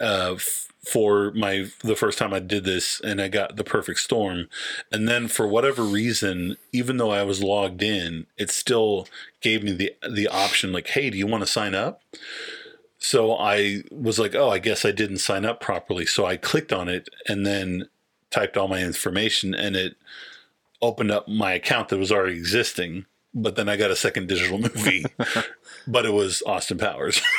uh, 0.01 0.35
f- 0.37 0.69
for 0.87 1.33
my 1.33 1.67
the 1.83 1.97
first 1.97 2.19
time 2.19 2.33
I 2.33 2.39
did 2.39 2.65
this, 2.65 3.01
and 3.01 3.21
I 3.21 3.29
got 3.29 3.57
The 3.57 3.65
Perfect 3.65 4.01
Storm, 4.01 4.49
and 4.91 5.09
then 5.09 5.29
for 5.29 5.47
whatever 5.47 5.83
reason, 5.83 6.57
even 6.73 6.97
though 6.97 7.11
I 7.11 7.25
was 7.25 7.43
logged 7.43 7.83
in, 7.83 8.27
it 8.39 8.51
still 8.51 9.07
gave 9.41 9.63
me 9.63 9.73
the 9.73 9.95
the 10.09 10.29
option 10.29 10.73
like, 10.73 10.89
"Hey, 10.89 11.11
do 11.11 11.19
you 11.19 11.27
want 11.27 11.43
to 11.43 11.51
sign 11.51 11.75
up?" 11.75 12.03
So 12.99 13.37
I 13.37 13.83
was 13.91 14.19
like, 14.19 14.35
oh, 14.35 14.51
I 14.51 14.59
guess 14.59 14.85
I 14.85 14.91
didn't 14.91 15.19
sign 15.19 15.45
up 15.45 15.61
properly. 15.61 16.05
So 16.05 16.27
I 16.27 16.37
clicked 16.37 16.73
on 16.73 16.89
it 16.89 17.09
and 17.27 17.47
then 17.47 17.89
typed 18.31 18.57
all 18.57 18.69
my 18.69 18.83
information 18.83 19.55
and 19.55 19.77
it 19.77 19.97
opened 20.83 21.11
up 21.11 21.29
my 21.29 21.53
account 21.53 21.89
that 21.89 21.99
was 21.99 22.13
already 22.13 22.37
existing. 22.37 23.07
But 23.41 23.55
then 23.57 23.69
I 23.69 23.77
got 23.77 23.91
a 23.91 23.97
second 23.97 24.27
digital 24.29 24.59
movie, 24.59 25.05
but 25.87 26.05
it 26.05 26.13
was 26.13 26.43
Austin 26.47 26.79
Powers. 26.79 27.21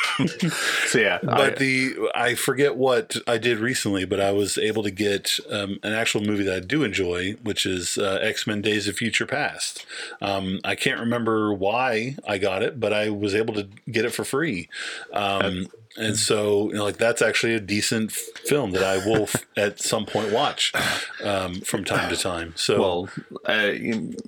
So 0.88 0.98
yeah, 0.98 1.18
but 1.22 1.40
I- 1.40 1.58
the 1.58 1.94
I 2.14 2.34
forget 2.34 2.76
what 2.76 3.16
I 3.26 3.38
did 3.38 3.58
recently, 3.58 4.04
but 4.04 4.20
I 4.20 4.32
was 4.32 4.58
able 4.58 4.82
to 4.82 4.90
get 4.90 5.38
um, 5.50 5.78
an 5.82 5.92
actual 5.92 6.20
movie 6.20 6.42
that 6.44 6.54
I 6.56 6.60
do 6.60 6.82
enjoy, 6.82 7.36
which 7.42 7.64
is 7.64 7.96
uh, 7.96 8.18
X 8.20 8.46
Men: 8.46 8.60
Days 8.60 8.86
of 8.88 8.96
Future 8.96 9.24
Past. 9.26 9.86
Um, 10.20 10.60
I 10.64 10.74
can't 10.74 11.00
remember 11.00 11.52
why 11.54 12.16
I 12.26 12.38
got 12.38 12.62
it, 12.62 12.80
but 12.80 12.92
I 12.92 13.08
was 13.10 13.34
able 13.34 13.54
to 13.54 13.68
get 13.90 14.04
it 14.04 14.10
for 14.12 14.24
free. 14.24 14.68
Um, 15.12 15.68
and 15.96 16.16
so 16.16 16.68
you 16.68 16.74
know, 16.76 16.84
like 16.84 16.96
that's 16.98 17.20
actually 17.22 17.54
a 17.54 17.60
decent 17.60 18.12
film 18.12 18.70
that 18.72 18.82
I 18.84 18.98
will 19.04 19.22
f- 19.24 19.46
at 19.56 19.80
some 19.80 20.06
point 20.06 20.32
watch 20.32 20.72
um, 21.24 21.60
from 21.62 21.84
time 21.84 22.08
to 22.10 22.16
time. 22.16 22.52
So 22.56 22.80
Well, 22.80 23.08
uh, 23.46 23.72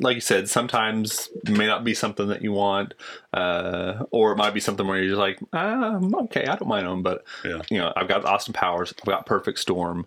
like 0.00 0.16
you 0.16 0.20
said, 0.20 0.48
sometimes 0.48 1.28
it 1.44 1.50
may 1.50 1.66
not 1.66 1.84
be 1.84 1.94
something 1.94 2.28
that 2.28 2.42
you 2.42 2.52
want, 2.52 2.94
uh, 3.32 4.04
or 4.10 4.32
it 4.32 4.36
might 4.36 4.54
be 4.54 4.60
something 4.60 4.86
where 4.86 4.98
you're 4.98 5.10
just 5.10 5.18
like, 5.18 5.38
um, 5.52 6.14
okay, 6.14 6.46
I 6.46 6.56
don't 6.56 6.68
mind 6.68 6.86
them, 6.86 7.02
but 7.02 7.24
Yeah. 7.44 7.62
you 7.70 7.78
know, 7.78 7.92
I've 7.96 8.08
got 8.08 8.24
Austin 8.24 8.52
Powers, 8.54 8.92
I've 8.98 9.04
got 9.06 9.26
Perfect 9.26 9.58
Storm. 9.58 10.06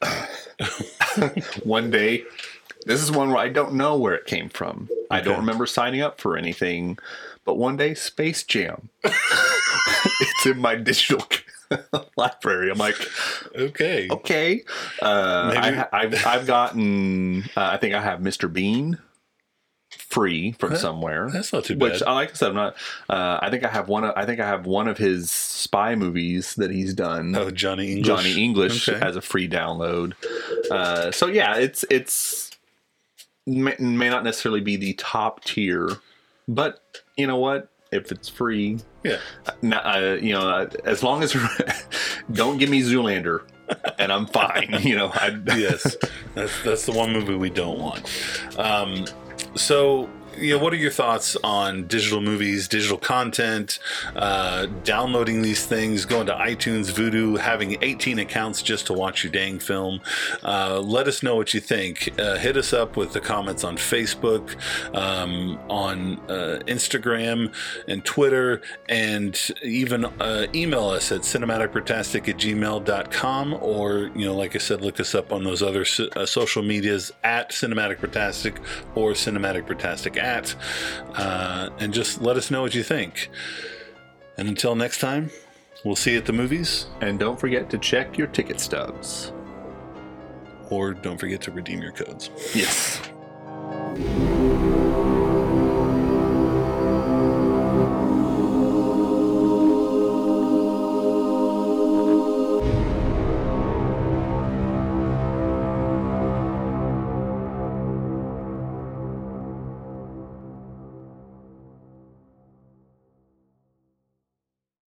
one 1.64 1.90
day, 1.90 2.24
this 2.86 3.02
is 3.02 3.10
one 3.10 3.28
where 3.28 3.38
I 3.38 3.48
don't 3.48 3.74
know 3.74 3.96
where 3.98 4.14
it 4.14 4.26
came 4.26 4.48
from. 4.48 4.88
I 5.10 5.20
don't 5.20 5.38
remember 5.38 5.66
signing 5.66 6.00
up 6.00 6.20
for 6.20 6.36
anything, 6.36 6.98
but 7.44 7.56
one 7.56 7.76
day, 7.76 7.94
Space 7.94 8.42
Jam. 8.44 8.90
it's 9.04 10.46
in 10.46 10.58
my 10.58 10.74
digital 10.76 11.24
library. 12.16 12.70
I'm 12.70 12.78
like, 12.78 12.96
okay, 13.54 14.08
okay. 14.10 14.62
Uh, 15.02 15.52
I, 15.56 15.86
I've, 15.92 16.26
I've 16.26 16.46
gotten, 16.46 17.42
uh, 17.56 17.70
I 17.72 17.76
think 17.76 17.94
I 17.94 18.00
have 18.02 18.20
Mr. 18.20 18.52
Bean 18.52 18.98
free 19.90 20.52
from 20.52 20.76
somewhere. 20.76 21.28
that's 21.32 21.52
not 21.52 21.64
too 21.64 21.76
bad. 21.76 21.92
Which, 21.92 22.02
uh, 22.02 22.14
like 22.14 22.30
I 22.30 22.34
said, 22.34 22.48
I'm 22.50 22.54
not. 22.54 22.76
Uh, 23.08 23.38
I 23.42 23.50
think 23.50 23.64
I 23.64 23.68
have 23.68 23.88
one. 23.88 24.04
Of, 24.04 24.12
I 24.16 24.24
think 24.26 24.40
I 24.40 24.46
have 24.46 24.66
one 24.66 24.88
of 24.88 24.98
his 24.98 25.30
spy 25.30 25.94
movies 25.94 26.54
that 26.56 26.70
he's 26.70 26.94
done. 26.94 27.34
oh, 27.36 27.50
Johnny 27.50 27.92
English. 27.92 28.06
Johnny 28.06 28.42
English 28.42 28.88
Okay. 28.88 29.04
as 29.04 29.16
a 29.16 29.20
free 29.20 29.48
download. 29.48 30.14
Uh, 30.70 31.10
so 31.12 31.26
yeah, 31.26 31.56
it's 31.56 31.84
it's 31.90 32.50
may, 33.46 33.74
may 33.78 34.08
not 34.08 34.24
necessarily 34.24 34.60
be 34.60 34.76
the 34.76 34.94
top 34.94 35.44
tier, 35.44 35.96
but 36.48 36.82
you 37.20 37.26
know 37.26 37.36
what? 37.36 37.68
If 37.92 38.12
it's 38.12 38.28
free, 38.28 38.78
yeah. 39.02 39.18
uh, 39.64 40.16
you 40.20 40.32
know, 40.32 40.68
as 40.84 41.02
long 41.02 41.22
as 41.24 41.36
don't 42.32 42.58
give 42.58 42.70
me 42.70 42.82
Zoolander, 42.82 43.42
and 43.98 44.12
I'm 44.12 44.26
fine. 44.26 44.76
You 44.80 44.96
know, 44.96 45.10
I, 45.12 45.36
yes, 45.56 45.96
that's 46.34 46.62
that's 46.62 46.86
the 46.86 46.92
one 46.92 47.12
movie 47.12 47.34
we 47.34 47.50
don't 47.50 47.78
want. 47.78 48.08
Um, 48.58 49.06
so, 49.56 50.08
you 50.40 50.56
know, 50.56 50.62
what 50.62 50.72
are 50.72 50.76
your 50.76 50.90
thoughts 50.90 51.36
on 51.44 51.86
digital 51.86 52.20
movies, 52.20 52.68
digital 52.68 52.98
content, 52.98 53.78
uh, 54.16 54.66
downloading 54.84 55.42
these 55.42 55.66
things, 55.66 56.04
going 56.04 56.26
to 56.26 56.34
iTunes, 56.34 56.90
Vudu, 56.90 57.38
having 57.38 57.76
18 57.82 58.18
accounts 58.18 58.62
just 58.62 58.86
to 58.86 58.92
watch 58.92 59.22
your 59.22 59.32
dang 59.32 59.58
film? 59.58 60.00
Uh, 60.42 60.80
let 60.80 61.06
us 61.08 61.22
know 61.22 61.36
what 61.36 61.52
you 61.54 61.60
think. 61.60 62.10
Uh, 62.18 62.36
hit 62.36 62.56
us 62.56 62.72
up 62.72 62.96
with 62.96 63.12
the 63.12 63.20
comments 63.20 63.64
on 63.64 63.76
Facebook, 63.76 64.56
um, 64.96 65.58
on 65.68 66.18
uh, 66.30 66.60
Instagram, 66.66 67.52
and 67.86 68.04
Twitter, 68.04 68.62
and 68.88 69.50
even 69.62 70.04
uh, 70.04 70.46
email 70.54 70.88
us 70.88 71.12
at 71.12 71.20
cinematicbrotastic 71.20 72.28
at 72.28 72.36
gmail.com 72.36 73.54
or, 73.54 74.10
you 74.14 74.26
know, 74.26 74.34
like 74.34 74.54
I 74.54 74.58
said, 74.58 74.80
look 74.80 75.00
us 75.00 75.14
up 75.14 75.32
on 75.32 75.44
those 75.44 75.62
other 75.62 75.84
so- 75.84 76.08
uh, 76.16 76.26
social 76.26 76.62
medias 76.62 77.12
at 77.24 77.50
Cinematic 77.50 77.98
Brotastic 77.98 78.58
or 78.94 79.12
Cinematic 79.12 79.66
Brotastic 79.66 80.16
at, 80.30 80.54
uh, 81.14 81.68
and 81.80 81.92
just 81.92 82.22
let 82.22 82.36
us 82.36 82.50
know 82.50 82.62
what 82.62 82.74
you 82.74 82.82
think. 82.84 83.30
And 84.38 84.48
until 84.48 84.74
next 84.74 84.98
time, 85.00 85.30
we'll 85.84 85.96
see 85.96 86.12
you 86.12 86.18
at 86.18 86.26
the 86.26 86.32
movies, 86.32 86.86
and 87.00 87.18
don't 87.18 87.38
forget 87.38 87.68
to 87.70 87.78
check 87.78 88.16
your 88.18 88.28
ticket 88.28 88.60
stubs. 88.60 89.32
or 90.70 90.94
don't 90.94 91.18
forget 91.18 91.40
to 91.42 91.50
redeem 91.50 91.82
your 91.82 91.90
codes. 91.90 92.30
Yes. 92.54 93.00